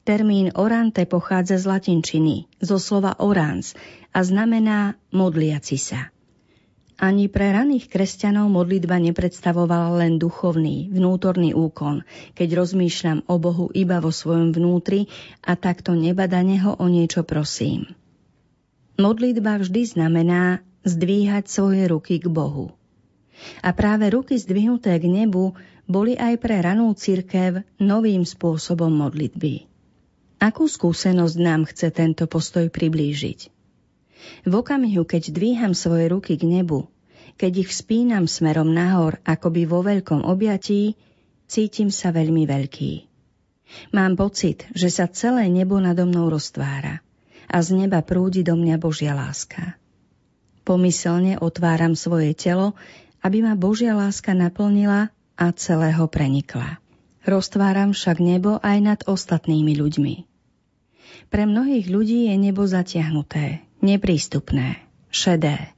Termín 0.00 0.48
orante 0.56 1.04
pochádza 1.04 1.60
z 1.60 1.68
latinčiny, 1.68 2.48
zo 2.58 2.80
slova 2.80 3.20
orans 3.20 3.76
a 4.16 4.24
znamená 4.24 4.96
modliaci 5.12 5.76
sa. 5.76 6.08
Ani 7.00 7.32
pre 7.32 7.48
raných 7.48 7.88
kresťanov 7.88 8.52
modlitba 8.52 9.00
nepredstavovala 9.00 10.04
len 10.04 10.20
duchovný, 10.20 10.92
vnútorný 10.92 11.56
úkon, 11.56 12.04
keď 12.36 12.60
rozmýšľam 12.60 13.24
o 13.24 13.40
Bohu 13.40 13.72
iba 13.72 14.04
vo 14.04 14.12
svojom 14.12 14.52
vnútri 14.52 15.08
a 15.40 15.56
takto 15.56 15.96
nebadane 15.96 16.60
ho 16.60 16.76
o 16.76 16.86
niečo 16.92 17.24
prosím. 17.24 17.88
Modlitba 19.00 19.56
vždy 19.64 19.96
znamená 19.96 20.60
zdvíhať 20.84 21.48
svoje 21.48 21.88
ruky 21.88 22.20
k 22.20 22.28
Bohu. 22.28 22.76
A 23.64 23.72
práve 23.72 24.12
ruky 24.12 24.36
zdvihnuté 24.36 25.00
k 25.00 25.08
nebu 25.08 25.56
boli 25.88 26.20
aj 26.20 26.36
pre 26.36 26.60
ranú 26.60 26.92
cirkev 26.92 27.64
novým 27.80 28.28
spôsobom 28.28 28.92
modlitby. 28.92 29.64
Akú 30.36 30.68
skúsenosť 30.68 31.36
nám 31.40 31.64
chce 31.64 31.88
tento 31.96 32.28
postoj 32.28 32.68
priblížiť? 32.68 33.59
V 34.44 34.52
okamihu, 34.52 35.04
keď 35.04 35.32
dvíham 35.32 35.72
svoje 35.72 36.08
ruky 36.10 36.36
k 36.36 36.44
nebu, 36.48 36.88
keď 37.40 37.64
ich 37.64 37.70
spínam 37.72 38.28
smerom 38.28 38.68
nahor, 38.68 39.16
akoby 39.24 39.64
vo 39.64 39.80
veľkom 39.80 40.28
objatí, 40.28 40.96
cítim 41.48 41.88
sa 41.88 42.12
veľmi 42.12 42.44
veľký. 42.44 42.92
Mám 43.96 44.18
pocit, 44.18 44.66
že 44.76 44.90
sa 44.90 45.06
celé 45.06 45.46
nebo 45.48 45.78
nado 45.78 46.04
mnou 46.04 46.28
roztvára 46.28 47.00
a 47.50 47.56
z 47.62 47.80
neba 47.80 48.02
prúdi 48.02 48.44
do 48.44 48.58
mňa 48.58 48.76
Božia 48.76 49.14
láska. 49.14 49.78
Pomyselne 50.62 51.40
otváram 51.40 51.96
svoje 51.96 52.36
telo, 52.36 52.76
aby 53.24 53.42
ma 53.42 53.56
Božia 53.56 53.96
láska 53.96 54.36
naplnila 54.36 55.10
a 55.34 55.46
celého 55.56 56.04
prenikla. 56.06 56.78
Roztváram 57.24 57.96
však 57.96 58.20
nebo 58.20 58.60
aj 58.60 58.78
nad 58.80 59.00
ostatnými 59.04 59.76
ľuďmi. 59.76 60.14
Pre 61.30 61.42
mnohých 61.46 61.86
ľudí 61.86 62.26
je 62.26 62.36
nebo 62.36 62.66
zatiahnuté, 62.66 63.62
neprístupné, 63.80 64.80
šedé. 65.12 65.72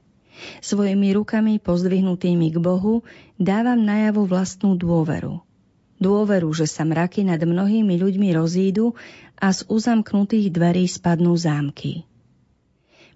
Svojimi 0.59 1.15
rukami 1.15 1.59
pozdvihnutými 1.59 2.51
k 2.51 2.57
Bohu 2.59 3.07
dávam 3.39 3.79
najavo 3.79 4.27
vlastnú 4.27 4.75
dôveru. 4.75 5.39
Dôveru, 6.03 6.51
že 6.51 6.67
sa 6.67 6.83
mraky 6.83 7.23
nad 7.23 7.39
mnohými 7.39 7.95
ľuďmi 7.95 8.35
rozídu 8.35 8.91
a 9.39 9.55
z 9.55 9.63
uzamknutých 9.71 10.51
dverí 10.51 10.83
spadnú 10.83 11.31
zámky. 11.39 12.03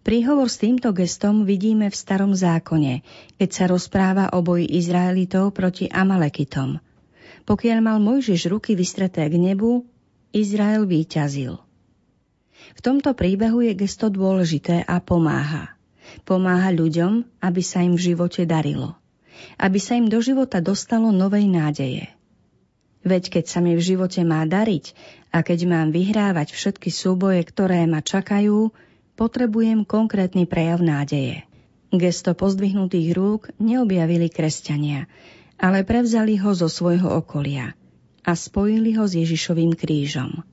Príhovor 0.07 0.47
s 0.47 0.63
týmto 0.63 0.95
gestom 0.95 1.43
vidíme 1.43 1.91
v 1.91 1.99
starom 1.99 2.31
zákone, 2.31 3.03
keď 3.35 3.49
sa 3.51 3.67
rozpráva 3.67 4.31
o 4.31 4.39
boji 4.39 4.71
Izraelitov 4.79 5.51
proti 5.51 5.91
Amalekitom. 5.91 6.79
Pokiaľ 7.43 7.77
mal 7.83 7.99
Mojžiš 7.99 8.47
ruky 8.47 8.79
vystreté 8.79 9.27
k 9.27 9.35
nebu, 9.35 9.83
Izrael 10.31 10.87
výťazil. 10.87 11.66
V 12.75 12.79
tomto 12.83 13.15
príbehu 13.15 13.63
je 13.63 13.77
gesto 13.77 14.11
dôležité 14.11 14.83
a 14.83 14.99
pomáha. 14.99 15.77
Pomáha 16.27 16.73
ľuďom, 16.73 17.23
aby 17.39 17.61
sa 17.63 17.85
im 17.85 17.95
v 17.95 18.11
živote 18.11 18.43
darilo. 18.43 18.97
Aby 19.55 19.79
sa 19.79 19.95
im 19.95 20.09
do 20.09 20.19
života 20.19 20.59
dostalo 20.59 21.13
novej 21.13 21.47
nádeje. 21.47 22.09
Veď 23.07 23.39
keď 23.39 23.45
sa 23.47 23.59
mi 23.63 23.77
v 23.77 23.83
živote 23.83 24.19
má 24.27 24.43
dariť 24.43 24.91
a 25.31 25.39
keď 25.45 25.59
mám 25.69 25.87
vyhrávať 25.95 26.51
všetky 26.51 26.91
súboje, 26.91 27.39
ktoré 27.47 27.87
ma 27.87 28.03
čakajú, 28.03 28.73
potrebujem 29.15 29.87
konkrétny 29.87 30.43
prejav 30.43 30.83
nádeje. 30.83 31.47
Gesto 31.87 32.35
pozdvihnutých 32.35 33.15
rúk 33.15 33.47
neobjavili 33.63 34.27
kresťania, 34.27 35.07
ale 35.55 35.87
prevzali 35.87 36.35
ho 36.35 36.51
zo 36.51 36.67
svojho 36.67 37.07
okolia 37.07 37.73
a 38.27 38.35
spojili 38.35 38.99
ho 38.99 39.07
s 39.07 39.15
Ježišovým 39.15 39.71
krížom. 39.71 40.43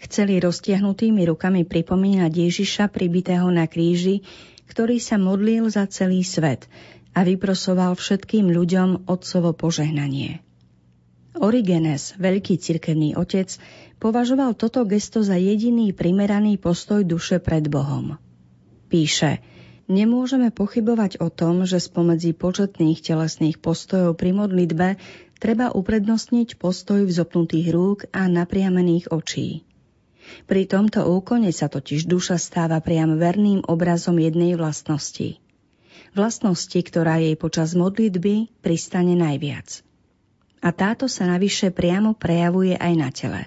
Chceli 0.00 0.40
roztiahnutými 0.42 1.26
rukami 1.28 1.62
pripomínať 1.64 2.32
Ježiša 2.32 2.90
pribitého 2.92 3.48
na 3.48 3.68
kríži, 3.70 4.22
ktorý 4.68 4.98
sa 4.98 5.16
modlil 5.20 5.68
za 5.70 5.86
celý 5.86 6.24
svet 6.24 6.66
a 7.14 7.22
vyprosoval 7.22 7.94
všetkým 7.94 8.50
ľuďom 8.50 9.06
otcovo 9.06 9.54
požehnanie. 9.54 10.42
Origenes, 11.34 12.14
veľký 12.18 12.58
cirkevný 12.58 13.18
otec, 13.18 13.50
považoval 13.98 14.54
toto 14.54 14.86
gesto 14.86 15.22
za 15.22 15.34
jediný 15.34 15.90
primeraný 15.90 16.58
postoj 16.62 17.02
duše 17.02 17.42
pred 17.42 17.66
Bohom. 17.66 18.18
Píše– 18.88 19.38
Nemôžeme 19.84 20.48
pochybovať 20.48 21.20
o 21.20 21.28
tom, 21.28 21.68
že 21.68 21.76
spomedzi 21.76 22.32
početných 22.32 23.04
telesných 23.04 23.60
postojov 23.60 24.16
pri 24.16 24.32
modlitbe 24.32 24.96
treba 25.36 25.68
uprednostniť 25.76 26.56
postoj 26.56 27.04
vzopnutých 27.04 27.68
rúk 27.68 28.08
a 28.16 28.24
napriamených 28.24 29.12
očí. 29.12 29.60
Pri 30.44 30.68
tomto 30.68 31.04
úkone 31.04 31.52
sa 31.52 31.72
totiž 31.72 32.08
duša 32.08 32.36
stáva 32.36 32.80
priam 32.84 33.16
verným 33.16 33.64
obrazom 33.64 34.20
jednej 34.20 34.56
vlastnosti. 34.56 35.40
Vlastnosti, 36.14 36.78
ktorá 36.78 37.18
jej 37.18 37.34
počas 37.34 37.74
modlitby 37.74 38.62
pristane 38.62 39.18
najviac. 39.18 39.82
A 40.64 40.72
táto 40.72 41.10
sa 41.10 41.28
navyše 41.28 41.74
priamo 41.74 42.16
prejavuje 42.16 42.78
aj 42.78 42.92
na 42.96 43.08
tele. 43.10 43.42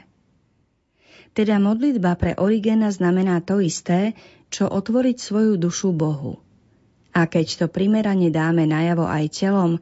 Teda 1.37 1.61
modlitba 1.61 2.17
pre 2.17 2.33
Origena 2.33 2.89
znamená 2.89 3.45
to 3.45 3.61
isté, 3.61 4.17
čo 4.49 4.65
otvoriť 4.65 5.17
svoju 5.21 5.53
dušu 5.61 5.93
Bohu. 5.93 6.41
A 7.13 7.29
keď 7.29 7.61
to 7.61 7.65
primerane 7.69 8.29
dáme 8.33 8.65
najavo 8.65 9.05
aj 9.05 9.25
telom, 9.33 9.77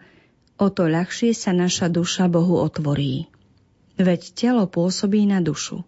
o 0.55 0.67
to 0.71 0.87
ľahšie 0.87 1.35
sa 1.35 1.51
naša 1.51 1.91
duša 1.91 2.31
Bohu 2.31 2.59
otvorí. 2.59 3.27
Veď 3.95 4.21
telo 4.35 4.67
pôsobí 4.67 5.23
na 5.23 5.39
dušu. 5.39 5.83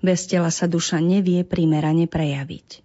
Bez 0.00 0.30
tela 0.30 0.50
sa 0.50 0.70
duša 0.70 1.02
nevie 1.02 1.42
primerane 1.46 2.10
prejaviť. 2.10 2.82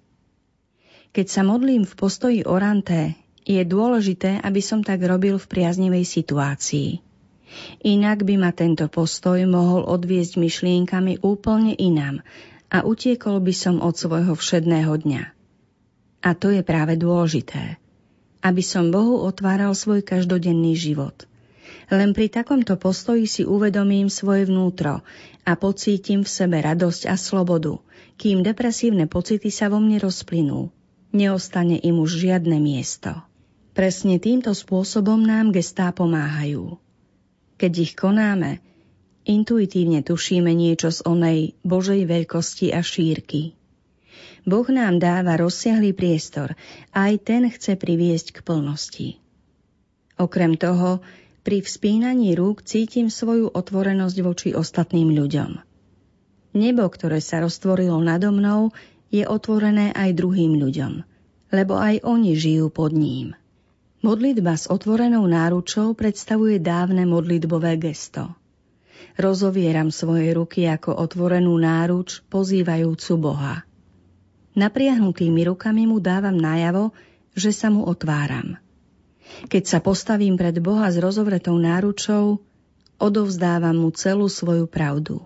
Keď 1.15 1.27
sa 1.27 1.41
modlím 1.41 1.87
v 1.87 1.93
postoji 1.97 2.39
oranté, 2.45 3.17
je 3.47 3.63
dôležité, 3.63 4.43
aby 4.43 4.59
som 4.59 4.83
tak 4.83 4.99
robil 5.01 5.39
v 5.39 5.49
priaznivej 5.49 6.03
situácii. 6.03 6.99
Inak 7.87 8.27
by 8.27 8.35
ma 8.35 8.51
tento 8.51 8.91
postoj 8.91 9.39
mohol 9.47 9.87
odviesť 9.87 10.35
myšlienkami 10.35 11.23
úplne 11.23 11.73
inám 11.79 12.19
a 12.67 12.83
utiekol 12.83 13.39
by 13.39 13.53
som 13.55 13.79
od 13.79 13.95
svojho 13.95 14.35
všedného 14.35 14.91
dňa. 14.91 15.23
A 16.27 16.29
to 16.35 16.51
je 16.51 16.59
práve 16.59 16.99
dôležité. 16.99 17.79
Aby 18.43 18.61
som 18.61 18.91
Bohu 18.91 19.23
otváral 19.23 19.71
svoj 19.71 20.03
každodenný 20.03 20.75
život. 20.75 21.23
Len 21.87 22.11
pri 22.11 22.27
takomto 22.27 22.75
postoji 22.75 23.23
si 23.31 23.47
uvedomím 23.47 24.11
svoje 24.11 24.43
vnútro 24.43 25.07
a 25.47 25.51
pocítim 25.55 26.27
v 26.27 26.29
sebe 26.29 26.59
radosť 26.59 27.07
a 27.07 27.15
slobodu, 27.15 27.79
kým 28.19 28.43
depresívne 28.43 29.07
pocity 29.07 29.47
sa 29.47 29.71
vo 29.71 29.79
mne 29.79 30.03
rozplynú. 30.03 30.67
Neostane 31.15 31.79
im 31.79 32.03
už 32.03 32.27
žiadne 32.27 32.59
miesto. 32.59 33.15
Presne 33.71 34.19
týmto 34.19 34.51
spôsobom 34.51 35.23
nám 35.23 35.55
gestá 35.55 35.95
pomáhajú. 35.95 36.75
Keď 37.55 37.73
ich 37.79 37.93
konáme, 37.95 38.59
intuitívne 39.23 40.03
tušíme 40.03 40.51
niečo 40.51 40.91
z 40.91 41.07
onej 41.07 41.55
Božej 41.63 42.03
veľkosti 42.03 42.75
a 42.75 42.83
šírky. 42.83 43.55
Boh 44.43 44.67
nám 44.67 44.99
dáva 44.99 45.39
rozsiahlý 45.39 45.95
priestor 45.95 46.55
aj 46.91 47.13
ten 47.23 47.47
chce 47.47 47.79
priviesť 47.79 48.27
k 48.35 48.39
plnosti. 48.43 49.09
Okrem 50.17 50.57
toho, 50.57 50.99
pri 51.47 51.63
vzpínaní 51.63 52.35
rúk 52.35 52.59
cítim 52.67 53.07
svoju 53.07 53.55
otvorenosť 53.55 54.17
voči 54.19 54.49
ostatným 54.51 55.15
ľuďom. 55.15 55.63
Nebo, 56.59 56.83
ktoré 56.91 57.23
sa 57.23 57.39
roztvorilo 57.39 57.95
nado 58.03 58.35
mnou, 58.35 58.75
je 59.07 59.23
otvorené 59.23 59.95
aj 59.95 60.11
druhým 60.11 60.59
ľuďom, 60.59 61.07
lebo 61.55 61.79
aj 61.79 62.03
oni 62.03 62.35
žijú 62.35 62.67
pod 62.67 62.91
ním. 62.91 63.31
Modlitba 64.03 64.59
s 64.59 64.67
otvorenou 64.67 65.23
náručou 65.23 65.95
predstavuje 65.95 66.59
dávne 66.59 67.07
modlitbové 67.07 67.79
gesto. 67.79 68.35
Rozovieram 69.15 69.87
svoje 69.87 70.35
ruky 70.35 70.67
ako 70.67 70.99
otvorenú 70.99 71.55
náruč, 71.55 72.27
pozývajúcu 72.27 73.13
Boha. 73.23 73.63
Napriahnutými 74.51 75.47
rukami 75.47 75.87
mu 75.87 76.03
dávam 76.03 76.35
najavo, 76.35 76.91
že 77.39 77.55
sa 77.55 77.71
mu 77.71 77.87
otváram. 77.87 78.59
Keď 79.47 79.63
sa 79.67 79.79
postavím 79.79 80.35
pred 80.35 80.57
Boha 80.59 80.89
s 80.89 80.97
rozovretou 80.97 81.55
náručou, 81.55 82.41
odovzdávam 82.97 83.77
mu 83.77 83.89
celú 83.93 84.27
svoju 84.27 84.65
pravdu. 84.65 85.21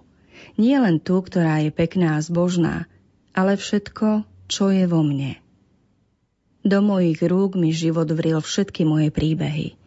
Nie 0.59 0.81
len 0.83 0.99
tú, 0.99 1.23
ktorá 1.23 1.63
je 1.63 1.71
pekná 1.71 2.19
a 2.19 2.23
zbožná, 2.23 2.89
ale 3.31 3.55
všetko, 3.55 4.27
čo 4.51 4.73
je 4.73 4.83
vo 4.89 5.01
mne. 5.01 5.39
Do 6.61 6.83
mojich 6.83 7.17
rúk 7.25 7.57
mi 7.57 7.73
život 7.73 8.05
vril 8.13 8.37
všetky 8.37 8.85
moje 8.85 9.09
príbehy. 9.09 9.79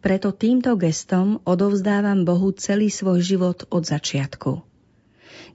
Preto 0.00 0.32
týmto 0.32 0.72
gestom 0.80 1.42
odovzdávam 1.44 2.24
Bohu 2.24 2.54
celý 2.56 2.88
svoj 2.88 3.20
život 3.20 3.68
od 3.68 3.84
začiatku. 3.84 4.64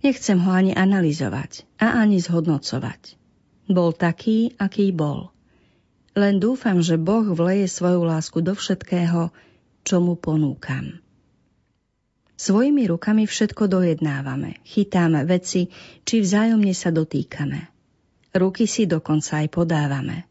Nechcem 0.06 0.38
ho 0.38 0.52
ani 0.54 0.78
analyzovať 0.78 1.66
a 1.82 1.98
ani 1.98 2.22
zhodnocovať. 2.22 3.18
Bol 3.66 3.98
taký, 3.98 4.54
aký 4.62 4.94
bol. 4.94 5.34
Len 6.18 6.42
dúfam, 6.42 6.82
že 6.82 6.98
Boh 6.98 7.26
vleje 7.34 7.70
svoju 7.70 8.02
lásku 8.02 8.42
do 8.42 8.58
všetkého, 8.58 9.30
čo 9.86 9.96
mu 10.02 10.18
ponúkam. 10.18 11.02
Svojimi 12.40 12.88
rukami 12.88 13.28
všetko 13.28 13.68
dojednávame, 13.68 14.64
chytáme 14.64 15.28
veci, 15.28 15.68
či 16.08 16.24
vzájomne 16.24 16.72
sa 16.72 16.88
dotýkame. 16.88 17.68
Ruky 18.32 18.64
si 18.64 18.88
dokonca 18.88 19.44
aj 19.44 19.48
podávame. 19.52 20.24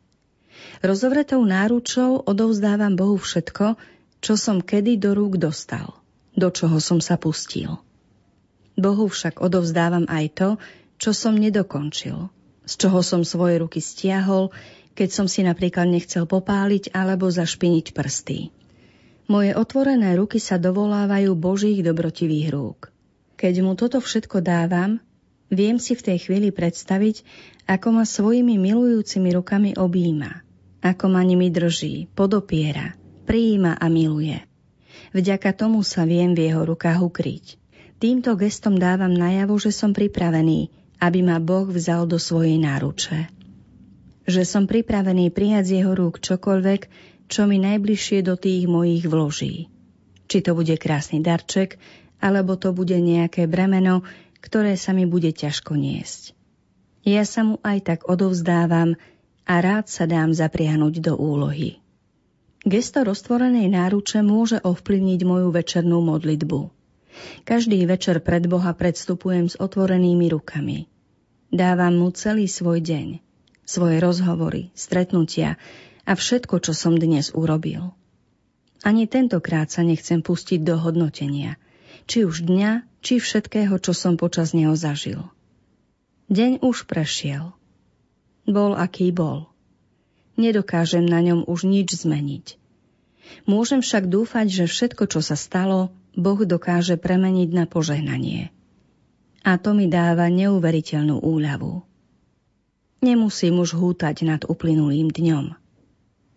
Rozovretou 0.81 1.45
náručou 1.45 2.25
odovzdávam 2.25 2.97
Bohu 2.97 3.21
všetko, 3.21 3.77
čo 4.25 4.35
som 4.41 4.65
kedy 4.65 4.99
do 4.99 5.13
rúk 5.15 5.37
dostal, 5.37 5.95
do 6.33 6.49
čoho 6.49 6.81
som 6.81 6.99
sa 6.99 7.21
pustil. 7.21 7.77
Bohu 8.79 9.11
však 9.11 9.43
odovzdávam 9.43 10.07
aj 10.07 10.27
to, 10.33 10.49
čo 10.99 11.11
som 11.11 11.35
nedokončil, 11.35 12.31
z 12.67 12.73
čoho 12.79 13.03
som 13.03 13.21
svoje 13.27 13.59
ruky 13.59 13.83
stiahol, 13.83 14.55
keď 14.99 15.11
som 15.15 15.31
si 15.31 15.47
napríklad 15.47 15.87
nechcel 15.87 16.27
popáliť 16.27 16.91
alebo 16.91 17.31
zašpiniť 17.31 17.95
prsty. 17.95 18.51
Moje 19.31 19.55
otvorené 19.55 20.19
ruky 20.19 20.43
sa 20.43 20.59
dovolávajú 20.59 21.39
Božích 21.39 21.87
dobrotivých 21.87 22.49
rúk. 22.51 22.91
Keď 23.39 23.55
mu 23.63 23.79
toto 23.79 24.03
všetko 24.03 24.43
dávam, 24.43 24.99
viem 25.55 25.79
si 25.79 25.95
v 25.95 26.03
tej 26.03 26.19
chvíli 26.27 26.51
predstaviť, 26.51 27.23
ako 27.71 28.03
ma 28.03 28.03
svojimi 28.03 28.59
milujúcimi 28.59 29.31
rukami 29.39 29.79
objíma, 29.79 30.43
ako 30.83 31.07
ma 31.07 31.23
nimi 31.23 31.55
drží, 31.55 32.11
podopiera, 32.19 32.99
prijíma 33.31 33.79
a 33.79 33.87
miluje. 33.87 34.43
Vďaka 35.15 35.55
tomu 35.55 35.87
sa 35.87 36.03
viem 36.03 36.35
v 36.35 36.51
jeho 36.51 36.67
rukách 36.67 36.99
ukryť. 36.99 37.47
Týmto 38.03 38.35
gestom 38.35 38.75
dávam 38.75 39.15
najavo, 39.15 39.55
že 39.63 39.71
som 39.71 39.95
pripravený 39.95 40.75
aby 40.99 41.23
ma 41.23 41.39
Boh 41.39 41.67
vzal 41.71 42.11
do 42.11 42.19
svojej 42.19 42.59
náruče. 42.59 43.38
Že 44.29 44.43
som 44.45 44.65
pripravený 44.69 45.33
prijať 45.33 45.65
z 45.65 45.73
jeho 45.81 45.97
rúk 45.97 46.21
čokoľvek, 46.21 46.81
čo 47.33 47.49
mi 47.49 47.57
najbližšie 47.57 48.21
do 48.21 48.37
tých 48.37 48.69
mojich 48.69 49.09
vloží. 49.09 49.73
Či 50.29 50.45
to 50.45 50.53
bude 50.53 50.77
krásny 50.77 51.25
darček, 51.25 51.81
alebo 52.21 52.61
to 52.61 52.77
bude 52.77 52.93
nejaké 52.93 53.49
bremeno, 53.49 54.05
ktoré 54.45 54.77
sa 54.77 54.93
mi 54.93 55.09
bude 55.09 55.33
ťažko 55.33 55.75
niesť. 55.75 56.37
Ja 57.09 57.25
sa 57.25 57.41
mu 57.41 57.57
aj 57.65 57.79
tak 57.89 58.01
odovzdávam 58.05 59.01
a 59.49 59.55
rád 59.65 59.89
sa 59.89 60.05
dám 60.05 60.37
zapriahnuť 60.37 60.95
do 61.01 61.17
úlohy. 61.17 61.81
Gesto 62.69 63.01
roztvorenej 63.01 63.73
náruče 63.73 64.21
môže 64.21 64.61
ovplyvniť 64.61 65.21
moju 65.25 65.49
večernú 65.49 66.05
modlitbu. 66.05 66.69
Každý 67.49 67.81
večer 67.89 68.21
pred 68.21 68.45
Boha 68.45 68.77
predstupujem 68.77 69.49
s 69.49 69.57
otvorenými 69.57 70.29
rukami. 70.29 70.85
Dávam 71.49 71.97
mu 71.97 72.13
celý 72.13 72.45
svoj 72.45 72.85
deň, 72.85 73.25
svoje 73.69 74.01
rozhovory, 74.01 74.73
stretnutia 74.73 75.61
a 76.09 76.17
všetko, 76.17 76.65
čo 76.65 76.73
som 76.73 76.97
dnes 76.97 77.37
urobil. 77.37 77.93
Ani 78.81 79.05
tentokrát 79.05 79.69
sa 79.69 79.85
nechcem 79.85 80.25
pustiť 80.25 80.65
do 80.65 80.81
hodnotenia, 80.81 81.61
či 82.09 82.25
už 82.25 82.49
dňa, 82.49 82.89
či 83.05 83.21
všetkého, 83.21 83.77
čo 83.77 83.93
som 83.93 84.17
počas 84.17 84.57
neho 84.57 84.73
zažil. 84.73 85.29
Deň 86.33 86.65
už 86.65 86.89
prešiel. 86.89 87.53
Bol, 88.49 88.73
aký 88.73 89.13
bol. 89.13 89.53
Nedokážem 90.41 91.05
na 91.05 91.21
ňom 91.21 91.45
už 91.45 91.69
nič 91.69 91.93
zmeniť. 92.01 92.57
Môžem 93.45 93.85
však 93.85 94.09
dúfať, 94.09 94.49
že 94.49 94.65
všetko, 94.65 95.05
čo 95.13 95.21
sa 95.21 95.37
stalo, 95.37 95.93
Boh 96.17 96.41
dokáže 96.41 96.97
premeniť 96.97 97.51
na 97.53 97.65
požehnanie. 97.69 98.49
A 99.45 99.61
to 99.61 99.77
mi 99.77 99.91
dáva 99.91 100.33
neuveriteľnú 100.33 101.21
úľavu. 101.21 101.88
Nemusím 102.99 103.63
už 103.63 103.79
hútať 103.79 104.27
nad 104.27 104.43
uplynulým 104.43 105.15
dňom. 105.15 105.55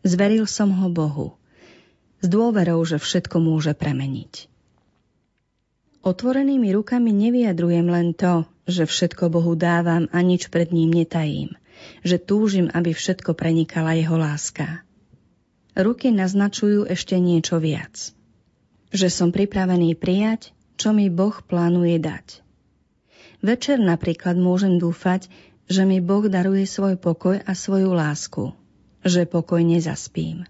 Zveril 0.05 0.45
som 0.45 0.69
ho 0.69 0.87
Bohu. 0.93 1.37
S 2.21 2.29
dôverou, 2.29 2.85
že 2.85 3.01
všetko 3.01 3.41
môže 3.41 3.73
premeniť. 3.73 4.45
Otvorenými 6.01 6.69
rukami 6.73 7.09
nevyjadrujem 7.13 7.87
len 7.89 8.13
to, 8.13 8.45
že 8.69 8.89
všetko 8.89 9.33
Bohu 9.33 9.53
dávam 9.57 10.09
a 10.09 10.21
nič 10.21 10.49
pred 10.53 10.69
ním 10.69 10.93
netajím, 10.93 11.53
že 12.05 12.21
túžim, 12.21 12.69
aby 12.73 12.93
všetko 12.93 13.33
prenikala 13.33 13.97
jeho 13.97 14.17
láska. 14.17 14.85
Ruky 15.77 16.13
naznačujú 16.13 16.89
ešte 16.89 17.17
niečo 17.17 17.57
viac. 17.57 18.13
Že 18.93 19.07
som 19.09 19.29
pripravený 19.29 19.97
prijať, 19.97 20.53
čo 20.77 20.93
mi 20.93 21.09
Boh 21.09 21.37
plánuje 21.41 22.01
dať. 22.01 22.27
Večer 23.41 23.81
napríklad 23.81 24.37
môžem 24.37 24.77
dúfať, 24.77 25.25
že 25.67 25.83
mi 25.85 25.99
Boh 25.99 26.25
daruje 26.25 26.65
svoj 26.65 26.97
pokoj 26.97 27.41
a 27.41 27.51
svoju 27.53 27.91
lásku, 27.93 28.55
že 29.05 29.27
pokojne 29.27 29.77
zaspím. 29.81 30.45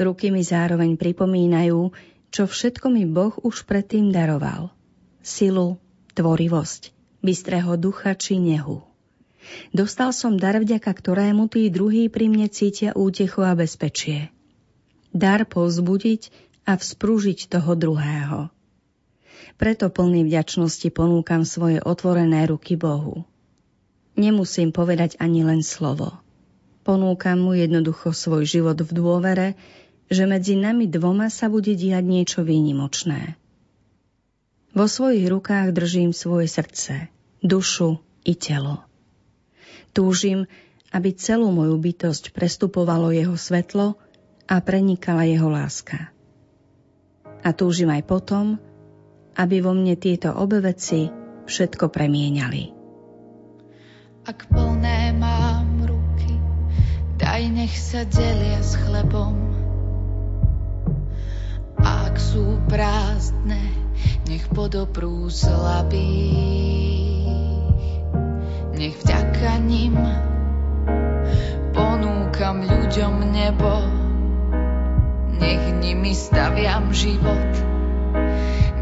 Ruky 0.00 0.32
mi 0.32 0.40
zároveň 0.40 0.96
pripomínajú, 0.96 1.92
čo 2.32 2.42
všetko 2.48 2.86
mi 2.90 3.04
Boh 3.04 3.32
už 3.44 3.64
predtým 3.68 4.10
daroval. 4.10 4.72
Silu, 5.20 5.78
tvorivosť, 6.16 6.94
bystrého 7.20 7.76
ducha 7.76 8.16
či 8.16 8.40
nehu. 8.40 8.82
Dostal 9.70 10.10
som 10.10 10.34
dar, 10.34 10.58
vďaka 10.58 10.90
ktorému 10.90 11.46
tí 11.46 11.70
druhí 11.70 12.10
pri 12.10 12.26
mne 12.26 12.50
cítia 12.50 12.90
útechu 12.98 13.46
a 13.46 13.54
bezpečie. 13.54 14.34
Dar 15.14 15.46
povzbudiť 15.46 16.34
a 16.66 16.74
vzprúžiť 16.74 17.46
toho 17.46 17.78
druhého. 17.78 18.50
Preto 19.56 19.88
plný 19.88 20.26
vďačnosti 20.26 20.88
ponúkam 20.92 21.46
svoje 21.46 21.80
otvorené 21.80 22.44
ruky 22.50 22.76
Bohu. 22.76 23.24
Nemusím 24.16 24.72
povedať 24.72 25.20
ani 25.20 25.44
len 25.44 25.60
slovo. 25.60 26.16
Ponúkam 26.88 27.36
mu 27.36 27.52
jednoducho 27.52 28.16
svoj 28.16 28.48
život 28.48 28.80
v 28.80 28.90
dôvere, 28.96 29.48
že 30.08 30.24
medzi 30.24 30.56
nami 30.56 30.88
dvoma 30.88 31.28
sa 31.28 31.52
bude 31.52 31.74
diať 31.76 32.04
niečo 32.06 32.40
výnimočné. 32.46 33.36
Vo 34.76 34.86
svojich 34.86 35.26
rukách 35.28 35.72
držím 35.72 36.12
svoje 36.12 36.48
srdce, 36.48 37.08
dušu 37.40 37.98
i 38.24 38.36
telo. 38.36 38.84
Túžim, 39.96 40.44
aby 40.92 41.16
celú 41.16 41.48
moju 41.50 41.80
bytosť 41.80 42.36
prestupovalo 42.36 43.10
jeho 43.10 43.34
svetlo 43.34 43.96
a 44.46 44.54
prenikala 44.62 45.26
jeho 45.26 45.48
láska. 45.48 46.12
A 47.40 47.50
túžim 47.56 47.90
aj 47.90 48.04
potom, 48.04 48.60
aby 49.34 49.58
vo 49.64 49.72
mne 49.74 49.96
tieto 49.98 50.32
obe 50.32 50.62
veci 50.62 51.08
všetko 51.48 51.88
premieniali. 51.90 52.75
Ak 54.26 54.50
plné 54.50 55.14
mám 55.14 55.86
ruky, 55.86 56.34
daj 57.14 57.46
nech 57.46 57.70
sa 57.78 58.02
delia 58.02 58.58
s 58.58 58.74
chlebom. 58.74 59.38
Ak 61.78 62.18
sú 62.18 62.58
prázdne, 62.66 63.70
nech 64.26 64.42
podobrú 64.50 65.30
slabých. 65.30 66.50
Nech 68.74 68.98
vďaka 68.98 69.62
nim 69.62 69.94
ponúkam 71.70 72.66
ľuďom 72.66 73.30
nebo, 73.30 73.74
nech 75.38 75.62
nimi 75.78 76.10
staviam 76.18 76.90
život 76.90 77.62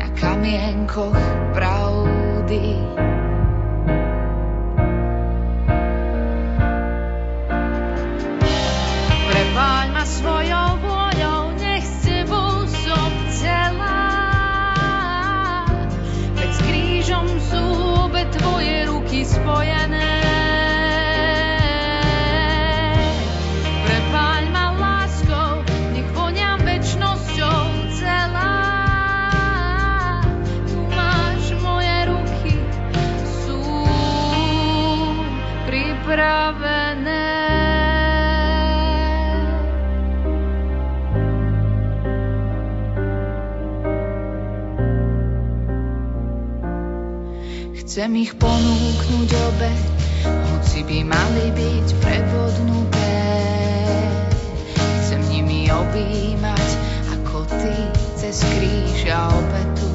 na 0.01 0.09
kamienkoch 0.17 1.21
pravdy. 1.53 2.81
for 10.25 10.43
your 10.43 10.54
Chcem 48.05 48.21
ich 48.21 48.37
ponúknuť 48.37 49.31
obe, 49.33 49.73
hoci 50.29 50.85
by 50.85 51.09
mali 51.09 51.49
byť 51.57 51.89
prebodnuté. 52.05 53.17
Chcem 54.77 55.25
nimi 55.33 55.73
objímať, 55.73 56.69
ako 57.17 57.49
ty 57.49 57.73
cez 58.21 58.45
kríž 58.45 59.09
a 59.09 59.33
obetu. 59.33 59.94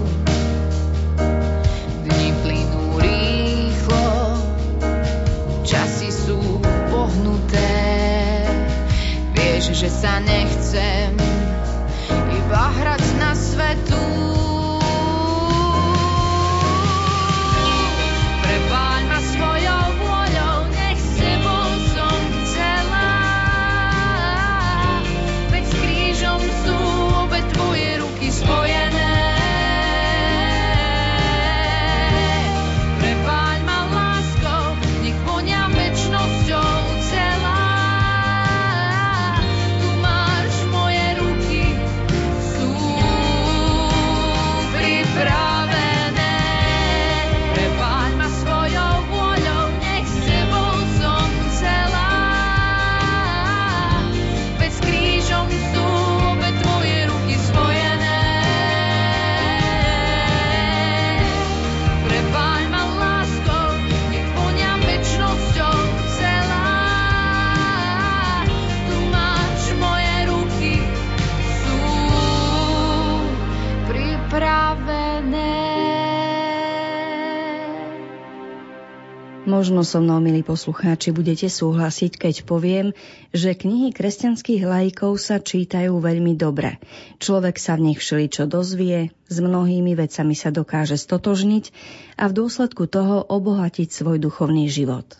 Možno 79.59 79.83
so 79.83 79.99
mnou, 79.99 80.23
milí 80.23 80.39
poslucháči, 80.39 81.11
budete 81.11 81.51
súhlasiť, 81.51 82.15
keď 82.15 82.47
poviem, 82.47 82.95
že 83.35 83.51
knihy 83.51 83.91
kresťanských 83.91 84.63
lajkov 84.63 85.19
sa 85.19 85.43
čítajú 85.43 85.99
veľmi 85.99 86.31
dobre. 86.39 86.79
Človek 87.19 87.59
sa 87.59 87.75
v 87.75 87.91
nich 87.91 87.99
všeličo 87.99 88.47
dozvie, 88.47 89.11
s 89.27 89.37
mnohými 89.43 89.99
vecami 89.99 90.31
sa 90.31 90.55
dokáže 90.55 90.95
stotožniť 90.95 91.75
a 92.15 92.31
v 92.31 92.35
dôsledku 92.39 92.87
toho 92.87 93.19
obohatiť 93.27 93.91
svoj 93.91 94.23
duchovný 94.23 94.71
život. 94.71 95.19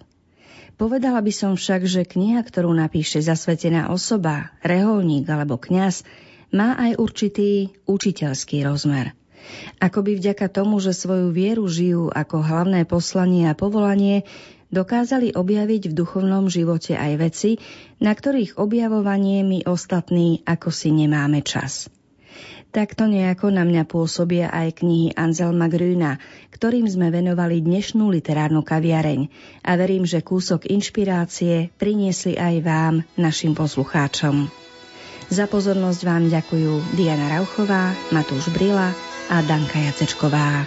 Povedala 0.80 1.20
by 1.20 1.36
som 1.36 1.60
však, 1.60 1.84
že 1.84 2.08
kniha, 2.08 2.40
ktorú 2.40 2.72
napíše 2.72 3.20
zasvetená 3.20 3.92
osoba, 3.92 4.56
reholník 4.64 5.28
alebo 5.28 5.60
kňaz, 5.60 6.08
má 6.56 6.80
aj 6.80 6.96
určitý 6.96 7.76
učiteľský 7.92 8.64
rozmer– 8.64 9.12
Ako 9.80 10.04
by 10.04 10.20
vďaka 10.20 10.48
tomu, 10.52 10.80
že 10.84 10.96
svoju 10.96 11.32
vieru 11.32 11.66
žijú 11.66 12.12
ako 12.12 12.44
hlavné 12.44 12.84
poslanie 12.84 13.48
a 13.48 13.58
povolanie, 13.58 14.28
dokázali 14.70 15.34
objaviť 15.34 15.90
v 15.90 15.98
duchovnom 15.98 16.48
živote 16.48 16.94
aj 16.94 17.14
veci, 17.18 17.52
na 17.98 18.14
ktorých 18.14 18.62
objavovanie 18.62 19.42
my 19.42 19.66
ostatní 19.66 20.46
ako 20.46 20.70
si 20.70 20.94
nemáme 20.94 21.42
čas. 21.42 21.90
Takto 22.70 23.10
nejako 23.10 23.50
na 23.50 23.66
mňa 23.66 23.90
pôsobia 23.90 24.54
aj 24.54 24.86
knihy 24.86 25.18
Anselma 25.18 25.66
Grüna, 25.66 26.22
ktorým 26.54 26.86
sme 26.86 27.10
venovali 27.10 27.66
dnešnú 27.66 28.14
literárnu 28.14 28.62
kaviareň 28.62 29.26
a 29.66 29.74
verím, 29.74 30.06
že 30.06 30.22
kúsok 30.22 30.70
inšpirácie 30.70 31.74
priniesli 31.82 32.38
aj 32.38 32.56
vám, 32.62 32.96
našim 33.18 33.58
poslucháčom. 33.58 34.54
Za 35.34 35.50
pozornosť 35.50 36.02
vám 36.06 36.30
ďakujú 36.30 36.94
Diana 36.94 37.42
Rauchová, 37.42 37.90
Matúš 38.14 38.54
Brila 38.54 39.09
a 39.30 39.46
Danka 39.46 39.78
Jacečková. 39.78 40.66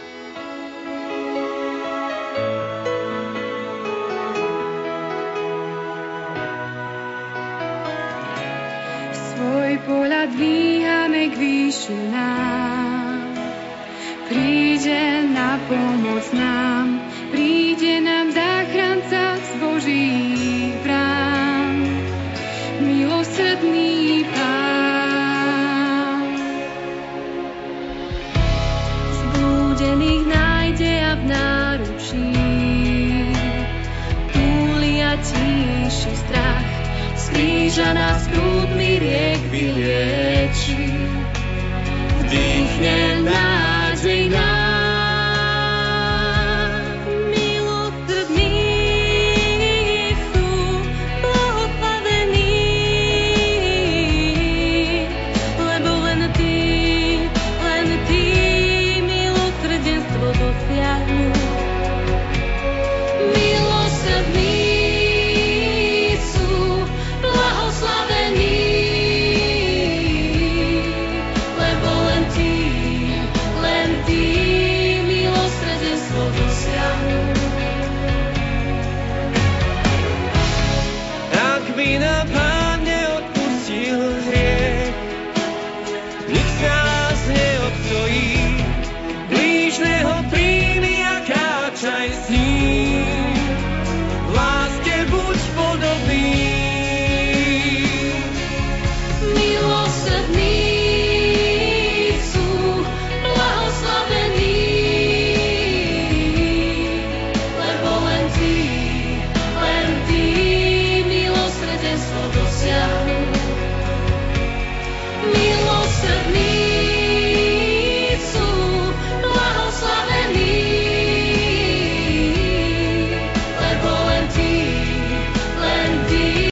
Svoj 9.13 9.73
pohľad 9.83 10.29
dvíhame 10.39 11.23
k 11.31 11.35
výšinám. 11.35 13.35
Príde 14.31 15.27
na 15.35 15.59
pomoc 15.67 16.25
nám, 16.31 16.82